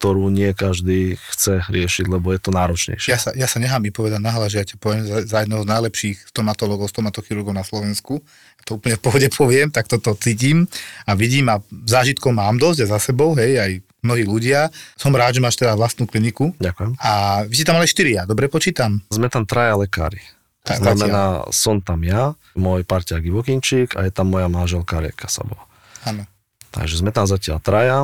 [0.01, 3.09] ktorú nie každý chce riešiť, lebo je to náročnejšie.
[3.09, 5.69] Ja sa, ja sa nechám povedať nahla, že ja ťa poviem za, za jedného z
[5.69, 8.17] najlepších stomatológov, stomatochirurgov na Slovensku.
[8.65, 10.65] To úplne v pohode poviem, tak toto cítim
[11.05, 13.71] a vidím a zážitkov mám dosť a za sebou, hej, aj
[14.01, 14.73] mnohí ľudia.
[14.97, 16.53] Som rád, že máš teda vlastnú kliniku.
[16.57, 16.97] Ďakujem.
[17.01, 19.01] A vy ste tam mali štyria, dobre počítam?
[19.13, 20.21] Sme tam traja lekári.
[20.69, 25.01] To Tak, znamená, som tam ja, môj parťák Ivo Kinčík a je tam moja manželka
[25.01, 25.65] Rieka Sabová.
[26.05, 26.25] Áno.
[26.69, 27.99] Takže sme tam zatiaľ traja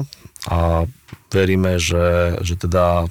[0.50, 0.90] a
[1.30, 3.06] veríme, že, že teda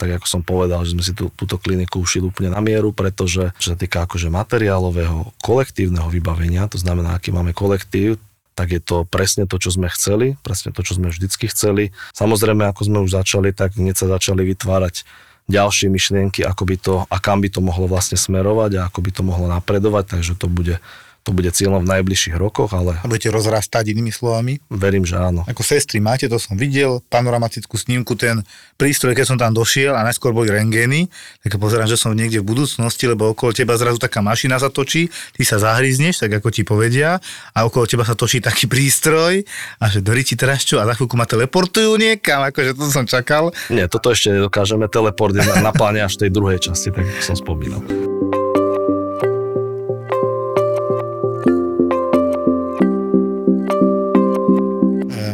[0.00, 3.52] tak ako som povedal, že sme si tú, túto kliniku ušili úplne na mieru, pretože
[3.60, 8.16] čo sa týka akože materiálového kolektívneho vybavenia, to znamená, aký máme kolektív,
[8.60, 11.96] tak je to presne to, čo sme chceli, presne to, čo sme vždycky chceli.
[12.12, 15.08] Samozrejme, ako sme už začali, tak hneď sa začali vytvárať
[15.48, 19.10] ďalšie myšlienky, ako by to a kam by to mohlo vlastne smerovať a ako by
[19.16, 20.76] to mohlo napredovať, takže to bude
[21.20, 24.56] to bude cieľom v najbližších rokoch, ale A budete rozrastať inými slovami?
[24.72, 25.44] verím, že áno.
[25.44, 28.40] Ako sestry máte, to som videl, panoramatickú snímku, ten
[28.80, 31.12] prístroj, keď som tam došiel a najskôr boli rengény,
[31.44, 35.12] tak pozerám, že som niekde v budúcnosti, lebo okolo teba zrazu taká mašina sa točí,
[35.36, 37.20] ty sa zahryzneš, tak ako ti povedia,
[37.52, 39.44] a okolo teba sa točí taký prístroj
[39.78, 43.04] a že Dori ti teraz čo a za chvíľku ma teleportujú niekam, akože to som
[43.04, 43.52] čakal.
[43.68, 47.36] Nie, toto ešte nedokážeme, teleport je na, na pláne až tej druhej časti, tak som
[47.36, 47.84] spomínal.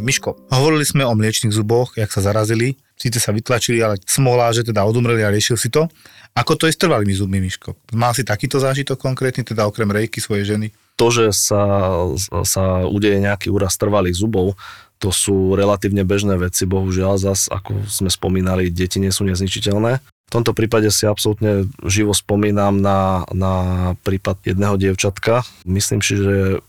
[0.07, 4.63] Miško, hovorili sme o mliečných zuboch, jak sa zarazili, síce sa vytlačili, ale smola, že
[4.63, 5.91] teda odumreli a riešil si to.
[6.39, 7.75] Ako to je s trvalými zubmi, Miško?
[7.99, 10.71] Mal si takýto zážitok konkrétny, teda okrem rejky svojej ženy?
[10.95, 11.91] To, že sa,
[12.47, 14.55] sa udeje nejaký úraz trvalých zubov,
[15.03, 19.99] to sú relatívne bežné veci, bohužiaľ zas, ako sme spomínali, deti nie sú nezničiteľné.
[19.99, 23.53] V tomto prípade si absolútne živo spomínam na, na
[24.07, 25.43] prípad jedného dievčatka.
[25.67, 26.63] Myslím si, že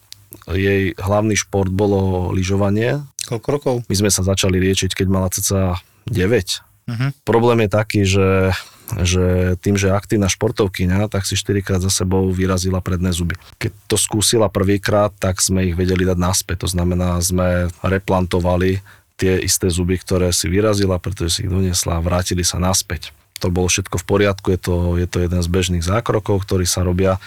[0.51, 3.01] jej hlavný šport bolo lyžovanie.
[3.27, 3.75] Koľko rokov?
[3.91, 6.63] My sme sa začali liečiť, keď mala ceca 9.
[6.87, 7.07] Mhm.
[7.27, 8.55] Problém je taký, že,
[9.03, 13.35] že tým, že aktívna športovkyňa, tak si 4 krát za sebou vyrazila predné zuby.
[13.59, 16.63] Keď to skúsila prvýkrát, tak sme ich vedeli dať naspäť.
[16.63, 18.79] To znamená, sme replantovali
[19.19, 23.11] tie isté zuby, ktoré si vyrazila, pretože si ich doniesla a vrátili sa naspäť.
[23.43, 26.81] To bolo všetko v poriadku, je to, je to jeden z bežných zákrokov, ktorí sa
[26.81, 27.21] robia.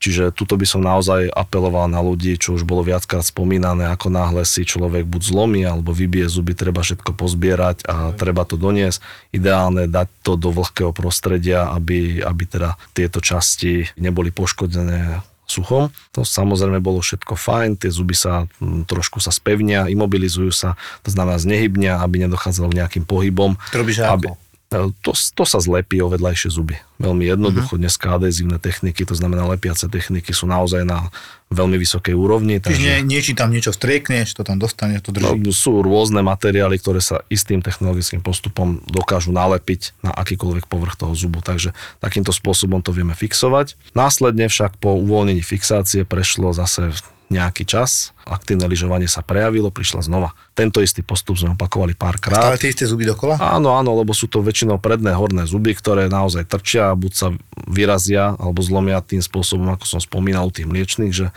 [0.00, 4.48] Čiže tuto by som naozaj apeloval na ľudí, čo už bolo viackrát spomínané, ako náhle
[4.48, 9.04] si človek buď zlomí alebo vybije zuby, treba všetko pozbierať a treba to doniesť.
[9.28, 15.20] Ideálne dať to do vlhkého prostredia, aby, aby teda tieto časti neboli poškodené
[15.50, 15.90] suchom.
[16.14, 21.10] To samozrejme bolo všetko fajn, tie zuby sa mm, trošku sa spevnia, imobilizujú sa, to
[21.10, 23.58] znamená znehybnia, aby nedochádzalo k nejakým pohybom.
[23.74, 24.49] To robíš aby, ako?
[24.70, 26.78] To, to sa zlepí o vedľajšie zuby.
[26.96, 27.80] Veľmi jednoducho, Mhm.
[27.82, 31.10] dneska adezívne techniky, to znamená lepiace techniky sú naozaj na
[31.50, 32.62] veľmi vysokej úrovni.
[32.62, 35.50] Čiže nie, nie, či tam niečo striekneš, to tam dostaneš, to No, drží.
[35.50, 41.42] sú rôzne materiály, ktoré sa istým technologickým postupom dokážu nalepiť na akýkoľvek povrch toho zubu,
[41.42, 43.74] takže takýmto spôsobom to vieme fixovať.
[43.92, 46.94] Následne však po uvoľnení fixácie prešlo zase
[47.30, 50.34] nejaký čas, aktívne lyžovanie sa prejavilo, prišla znova.
[50.58, 52.42] Tento istý postup sme opakovali párkrát.
[52.42, 53.38] Stále tie isté zuby dokola?
[53.38, 57.28] Áno, áno, lebo sú to väčšinou predné horné zuby, ktoré naozaj trčia a buď sa
[57.70, 61.32] vyrazia alebo zlomia tým spôsobom, ako som spomínal u tých mliečných, že e,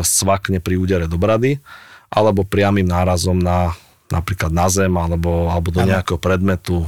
[0.00, 1.60] svakne pri údere do brady,
[2.08, 3.76] alebo priamým nárazom na
[4.12, 5.96] napríklad na zem alebo, alebo do Áno.
[5.96, 6.84] nejakého predmetu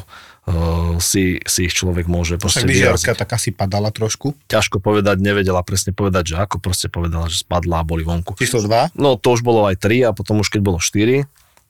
[0.47, 0.53] e,
[1.01, 3.16] si, si ich človek môže Však proste vyraziť.
[3.16, 4.36] tak asi padala trošku.
[4.49, 8.36] Ťažko povedať, nevedela presne povedať, že ako proste povedala, že spadla a boli vonku.
[8.36, 8.97] Číslo 2.
[8.97, 11.24] No to už bolo aj 3 a potom už keď bolo 4,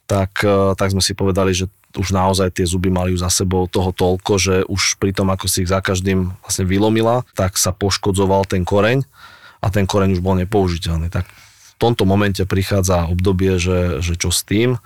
[0.05, 3.95] tak, eh, tak sme si povedali, že už naozaj tie zuby mali za sebou toho
[3.95, 8.51] toľko, že už pri tom, ako si ich za každým vlastne vylomila, tak sa poškodzoval
[8.51, 9.07] ten koreň
[9.62, 11.09] a ten koreň už bol nepoužiteľný.
[11.09, 14.83] Tak v tomto momente prichádza obdobie, že, že čo s tým.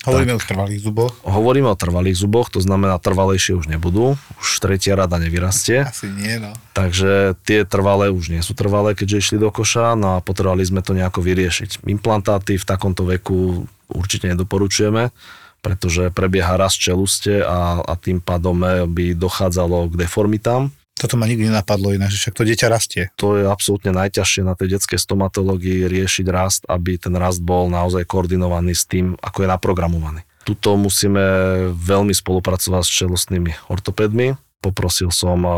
[0.00, 1.12] Hovoríme o trvalých zuboch.
[1.28, 5.84] Hovoríme o trvalých zuboch, to znamená trvalejšie už nebudú, už tretia rada nevyrastie.
[5.84, 6.56] Asi nie, no.
[6.72, 10.80] Takže tie trvalé už nie sú trvalé, keďže išli do koša, no a potrebovali sme
[10.80, 11.84] to nejako vyriešiť.
[11.84, 15.12] Implantáty v takomto veku určite nedoporučujeme,
[15.60, 18.56] pretože prebieha rast čeluste a, a tým pádom
[18.88, 20.72] by dochádzalo k deformitám.
[21.00, 23.02] Toto ma nikdy nenapadlo ináč, že však to dieťa rastie.
[23.16, 28.04] To je absolútne najťažšie na tej detskej stomatológii riešiť rast, aby ten rast bol naozaj
[28.04, 30.20] koordinovaný s tým, ako je naprogramovaný.
[30.44, 31.24] Tuto musíme
[31.72, 34.36] veľmi spolupracovať s čelostnými ortopédmi.
[34.60, 35.54] Poprosil som eh,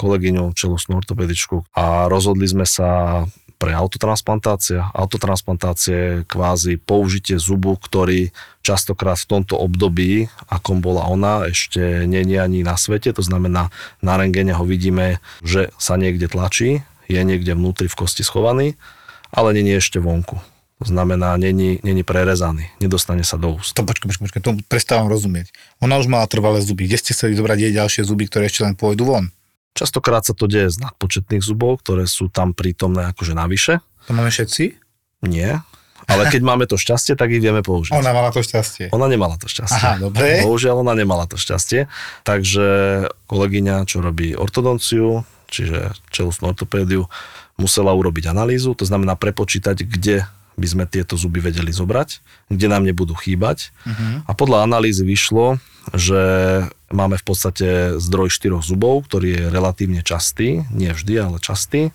[0.00, 3.20] kolegyňu, čelostnú ortopedičku a rozhodli sme sa
[3.64, 4.92] pre autotransplantácia.
[4.92, 8.28] Autotransplantácia je kvázi použitie zubu, ktorý
[8.60, 13.16] častokrát v tomto období, akom bola ona, ešte není ani na svete.
[13.16, 13.72] To znamená,
[14.04, 18.76] na rengene ho vidíme, že sa niekde tlačí, je niekde vnútri v kosti schovaný,
[19.32, 20.36] ale není ešte vonku.
[20.84, 23.72] To znamená, není, není prerezaný, nedostane sa do úst.
[23.72, 25.48] To počkaj, počkaj, počkaj, to prestávam rozumieť.
[25.80, 26.84] Ona už mala trvalé zuby.
[26.84, 29.32] Kde ste chceli zobrať jej ďalšie zuby, ktoré ešte len pôjdu von?
[29.74, 33.82] Častokrát sa to deje z nadpočetných zubov, ktoré sú tam prítomné akože navyše.
[34.06, 34.78] To máme všetci?
[35.26, 35.66] Nie.
[36.06, 37.90] Ale keď máme to šťastie, tak ich vieme použiť.
[37.90, 38.94] Ona mala to šťastie.
[38.94, 39.82] Ona nemala to šťastie.
[39.82, 40.46] Aha, dobre.
[40.46, 41.90] Bohužiaľ, ona nemala to šťastie.
[42.22, 42.66] Takže
[43.26, 47.10] kolegyňa, čo robí ortodonciu, čiže čelustnú ortopédiu,
[47.58, 52.86] musela urobiť analýzu, to znamená prepočítať, kde by sme tieto zuby vedeli zobrať, kde nám
[52.86, 53.74] nebudú chýbať.
[53.84, 54.22] Uh-huh.
[54.26, 55.58] A podľa analýzy vyšlo,
[55.92, 56.22] že
[56.94, 61.90] máme v podstate zdroj štyroch zubov, ktorý je relatívne častý, nie vždy, ale častý.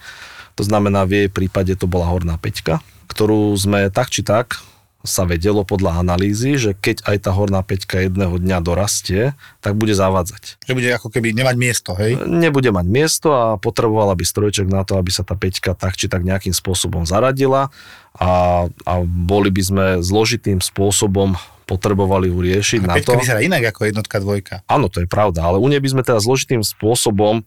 [0.59, 4.59] To znamená, v jej prípade to bola horná peťka, ktorú sme tak či tak
[4.99, 9.31] sa vedelo podľa analýzy, že keď aj tá horná peťka jedného dňa dorastie,
[9.63, 10.59] tak bude zavádzať.
[10.67, 12.19] Že bude ako keby nemať miesto, hej?
[12.27, 16.11] Nebude mať miesto a potrebovala by strojček na to, aby sa tá peťka tak či
[16.11, 17.71] tak nejakým spôsobom zaradila
[18.19, 18.31] a,
[18.67, 23.13] a boli by sme zložitým spôsobom potrebovali ju riešiť a na to.
[23.13, 24.65] vyzerá inak ako jednotka, dvojka.
[24.65, 27.45] Áno, to je pravda, ale u nej by sme teda zložitým spôsobom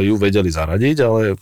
[0.00, 1.36] ju vedeli zaradiť, ale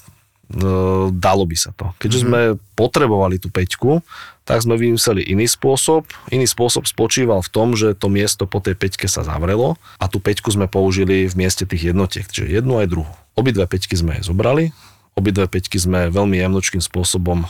[1.13, 1.93] dalo by sa to.
[2.01, 2.57] Keďže mm-hmm.
[2.57, 4.01] sme potrebovali tú peťku,
[4.49, 6.09] tak sme vymysleli iný spôsob.
[6.33, 10.25] Iný spôsob spočíval v tom, že to miesto po tej peťke sa zavrelo a tú
[10.25, 13.13] peťku sme použili v mieste tých jednotiek, čiže jednu aj druhú.
[13.37, 14.73] Obidve peťky sme jej zobrali,
[15.13, 17.45] obidve peťky sme veľmi jemnočkým spôsobom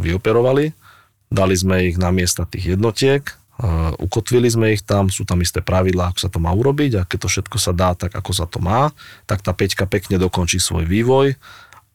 [0.00, 0.72] vyoperovali,
[1.28, 3.28] dali sme ich na miesta tých jednotiek,
[4.00, 7.18] ukotvili sme ich tam, sú tam isté pravidlá, ako sa to má urobiť a keď
[7.26, 8.88] to všetko sa dá tak, ako sa to má,
[9.28, 11.36] tak tá peťka pekne dokončí svoj vývoj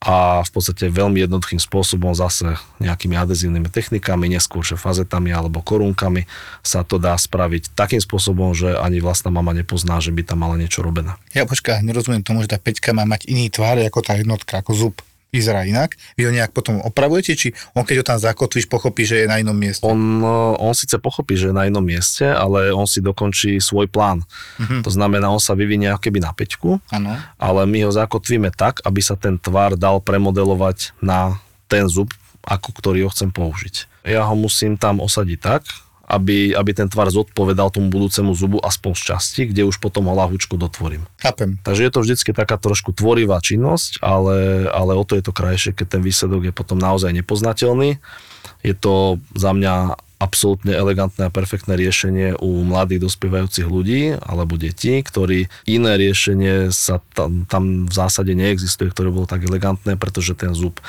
[0.03, 6.27] a v podstate veľmi jednoduchým spôsobom zase nejakými adezívnymi technikami, neskôr že fazetami alebo korunkami
[6.59, 10.59] sa to dá spraviť takým spôsobom, že ani vlastná mama nepozná, že by tam mala
[10.59, 11.15] niečo robené.
[11.31, 14.71] Ja počkaj, nerozumiem tomu, že tá peťka má mať iný tvár ako tá jednotka, ako
[14.75, 14.95] zub
[15.33, 15.97] vyzerá inak.
[16.13, 19.41] Vy ho nejak potom opravujete, či on keď ho tam zakotvíš, pochopí, že je na
[19.41, 19.81] inom mieste?
[19.81, 23.89] On, eh, on síce pochopí, že je na inom mieste, ale on si dokončí svoj
[23.89, 24.21] plán.
[24.61, 24.85] Uh-huh.
[24.85, 27.17] To znamená, on sa vyvinie ako keby na peťku, ano.
[27.41, 32.13] ale my ho zakotvíme tak, aby sa ten tvar dal premodelovať na ten zub,
[32.45, 34.05] ako ktorý ho chcem použiť.
[34.05, 35.63] Ja ho musím tam osadiť tak,
[36.13, 40.13] aby, aby ten tvar zodpovedal tomu budúcemu zubu aspoň z časti, kde už potom ho
[40.13, 41.09] lahúčko dotvorím.
[41.17, 41.57] Chápem.
[41.65, 45.73] Takže je to vždycky taká trošku tvorivá činnosť, ale, ale o to je to krajšie,
[45.73, 47.97] keď ten výsledok je potom naozaj nepoznateľný.
[48.61, 55.03] Je to za mňa absolútne elegantné a perfektné riešenie u mladých dospievajúcich ľudí alebo detí,
[55.03, 60.55] ktorí iné riešenie sa tam, tam v zásade neexistuje, ktoré bolo tak elegantné, pretože ten
[60.55, 60.79] zub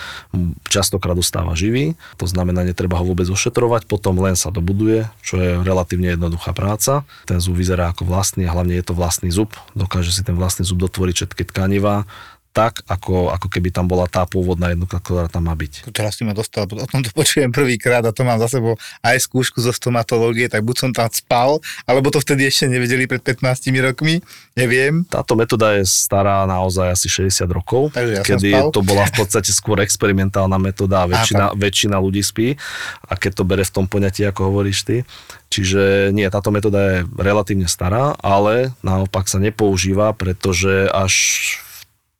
[0.70, 5.58] častokrát dostáva živý, to znamená, netreba ho vôbec ošetrovať, potom len sa dobuduje, čo je
[5.66, 7.02] relatívne jednoduchá práca.
[7.26, 10.62] Ten zub vyzerá ako vlastný a hlavne je to vlastný zub, dokáže si ten vlastný
[10.62, 12.06] zub dotvoriť všetky tkanivá,
[12.54, 15.90] tak, ako, ako keby tam bola tá pôvodná jednotka, ktorá tam má byť.
[15.90, 19.18] Teraz si ma dostal, o tom to počujem prvýkrát a to mám za sebou aj
[19.26, 23.74] skúšku zo stomatológie, tak buď som tam spal, alebo to vtedy ešte nevedeli pred 15
[23.82, 24.22] rokmi,
[24.54, 25.02] neviem.
[25.10, 29.50] Táto metóda je stará naozaj asi 60 rokov, Takže ja kedy to bola v podstate
[29.50, 32.54] skôr experimentálna metóda a väčšina, a väčšina ľudí spí
[33.10, 34.96] a keď to bere v tom poňatí, ako hovoríš ty.
[35.50, 41.14] Čiže nie, táto metóda je relatívne stará, ale naopak sa nepoužíva, pretože až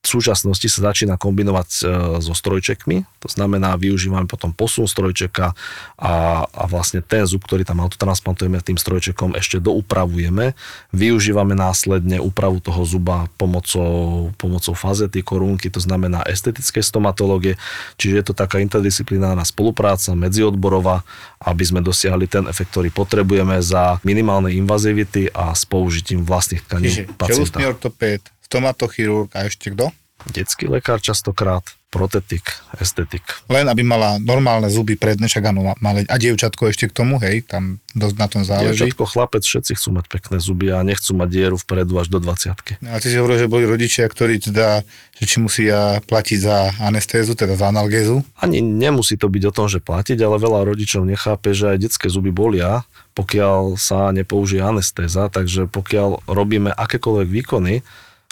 [0.05, 1.83] v súčasnosti sa začína kombinovať e,
[2.21, 5.57] so strojčekmi, to znamená, využívame potom posun strojčeka
[5.97, 10.53] a, a vlastne ten zub, ktorý tam autotransplantujeme tým strojčekom, ešte doupravujeme.
[10.93, 17.57] Využívame následne úpravu toho zuba pomocou, pomocou fazety, korunky, to znamená estetické stomatológie,
[17.97, 21.01] čiže je to taká interdisciplinárna spolupráca, medziodborová,
[21.41, 27.09] aby sme dosiahli ten efekt, ktorý potrebujeme za minimálne invazivity a s použitím vlastných tkaní
[27.17, 27.57] pacienta.
[27.57, 29.91] Čiže ortopéd, stomatochirurg a ešte kto?
[30.25, 31.61] Detský lekár častokrát,
[31.95, 32.43] protetik,
[32.83, 33.23] estetik.
[33.47, 37.47] Len aby mala normálne zuby predne, však áno, mali, a dievčatko ešte k tomu, hej,
[37.47, 38.83] tam dosť na tom záleží.
[38.83, 42.57] Dievčatko, chlapec, všetci chcú mať pekné zuby a nechcú mať dieru vpredu až do 20
[42.89, 44.83] A ty si hovoril, že boli rodičia, ktorí teda,
[45.15, 48.27] že či musia platiť za anestézu, teda za analgézu?
[48.43, 52.11] Ani nemusí to byť o tom, že platiť, ale veľa rodičov nechápe, že aj detské
[52.11, 52.83] zuby bolia,
[53.15, 57.87] pokiaľ sa nepoužije anestéza, takže pokiaľ robíme akékoľvek výkony,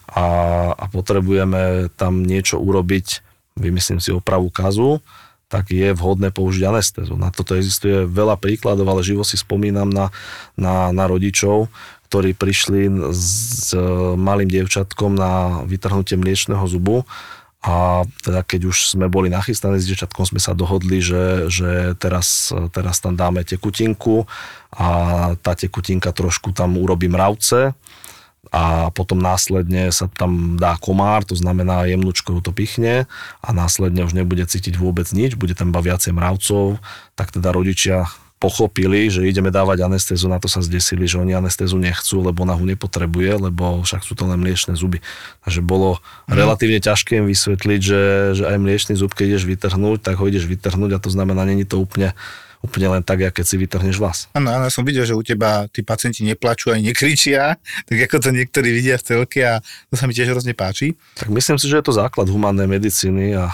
[0.08, 0.26] a,
[0.74, 3.22] a potrebujeme tam niečo urobiť,
[3.58, 4.98] vymyslím si opravu kazu,
[5.52, 7.20] tak je vhodné použiť anestézu.
[7.20, 10.08] Na toto existuje veľa príkladov, ale živo si spomínam na,
[10.56, 11.68] na, na rodičov,
[12.08, 13.76] ktorí prišli s
[14.16, 17.04] malým dievčatkom na vytrhnutie mliečného zubu
[17.62, 22.50] a teda keď už sme boli nachystaní s dievčatkom, sme sa dohodli, že, že teraz,
[22.74, 24.26] teraz tam dáme tekutinku
[24.74, 24.88] a
[25.38, 27.70] tá tekutinka trošku tam urobí mravce
[28.50, 33.06] a potom následne sa tam dá komár, to znamená jemnúčko to pichne
[33.38, 36.82] a následne už nebude cítiť vôbec nič, bude tam iba viacej mravcov,
[37.14, 38.10] tak teda rodičia
[38.42, 42.58] pochopili, že ideme dávať anestézu, na to sa zdesili, že oni anestézu nechcú, lebo ona
[42.58, 44.98] ho nepotrebuje, lebo však sú to len mliečne zuby.
[45.46, 46.34] Takže bolo mm.
[46.34, 48.02] relatívne ťažké im vysvetliť, že,
[48.34, 51.62] že aj mliečný zub, keď ideš vytrhnúť, tak ho ideš vytrhnúť a to znamená, není
[51.62, 52.18] to úplne
[52.62, 54.18] úplne len tak, keď si vytrhneš vlas.
[54.32, 57.58] Áno, áno, ja som videl, že u teba tí pacienti neplačú ani nekričia,
[57.90, 59.58] tak ako to niektorí vidia v telke a
[59.90, 60.94] to sa mi tiež hrozne páči.
[61.18, 63.50] Tak myslím si, že je to základ humánnej medicíny a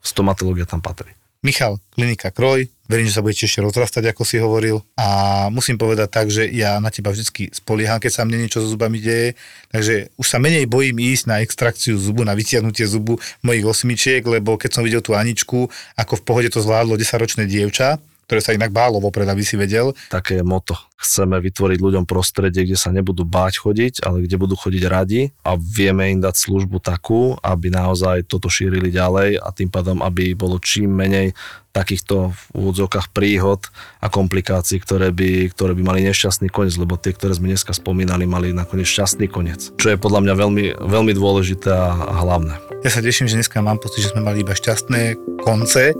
[0.00, 1.12] stomatológia tam patrí.
[1.38, 4.82] Michal, klinika Kroj, verím, že sa budete ešte rozrastať, ako si hovoril.
[4.98, 8.74] A musím povedať tak, že ja na teba vždy spolieham, keď sa mne niečo so
[8.74, 9.38] zubami deje.
[9.70, 14.58] Takže už sa menej bojím ísť na extrakciu zubu, na vytiahnutie zubu mojich osmičiek, lebo
[14.58, 18.68] keď som videl tú Aničku, ako v pohode to zvládlo 10-ročné dievča, ktoré sa inak
[18.68, 19.96] bálo vopred, aby si vedel.
[20.12, 20.76] Také je moto.
[21.00, 25.56] Chceme vytvoriť ľuďom prostredie, kde sa nebudú báť chodiť, ale kde budú chodiť radi a
[25.56, 30.60] vieme im dať službu takú, aby naozaj toto šírili ďalej a tým pádom, aby bolo
[30.60, 31.32] čím menej
[31.78, 33.62] takýchto v úvodzovkách príhod
[34.02, 38.26] a komplikácií, ktoré by, ktoré by mali nešťastný koniec, lebo tie, ktoré sme dneska spomínali,
[38.26, 39.70] mali nakoniec šťastný koniec.
[39.78, 42.58] Čo je podľa mňa veľmi, veľmi dôležité a, hlavné.
[42.82, 45.94] Ja sa teším, že dneska mám pocit, že sme mali iba šťastné konce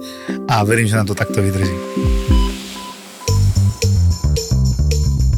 [0.51, 2.38] a verím, že nám to takto vydrží.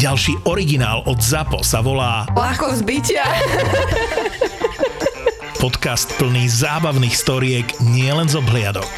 [0.00, 3.20] Ďalší originál od ZAPO sa volá Ľahko zbytia.
[5.60, 8.88] Podcast plný zábavných storiek nielen z obhliadok.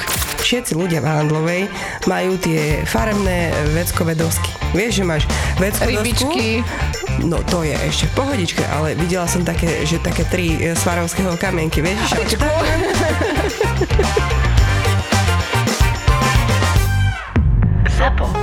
[0.47, 1.63] Všetci ľudia v Handlovej
[2.07, 4.47] majú tie farebné veckové dosky.
[4.79, 5.23] Vieš, že máš
[5.59, 6.63] veckú Rybičky.
[6.63, 7.27] Dosku?
[7.27, 11.83] No to je ešte v pohodičke, ale videla som také, že také tri svarovského kamienky,
[11.83, 12.15] vieš?
[17.91, 18.42] ZAPO.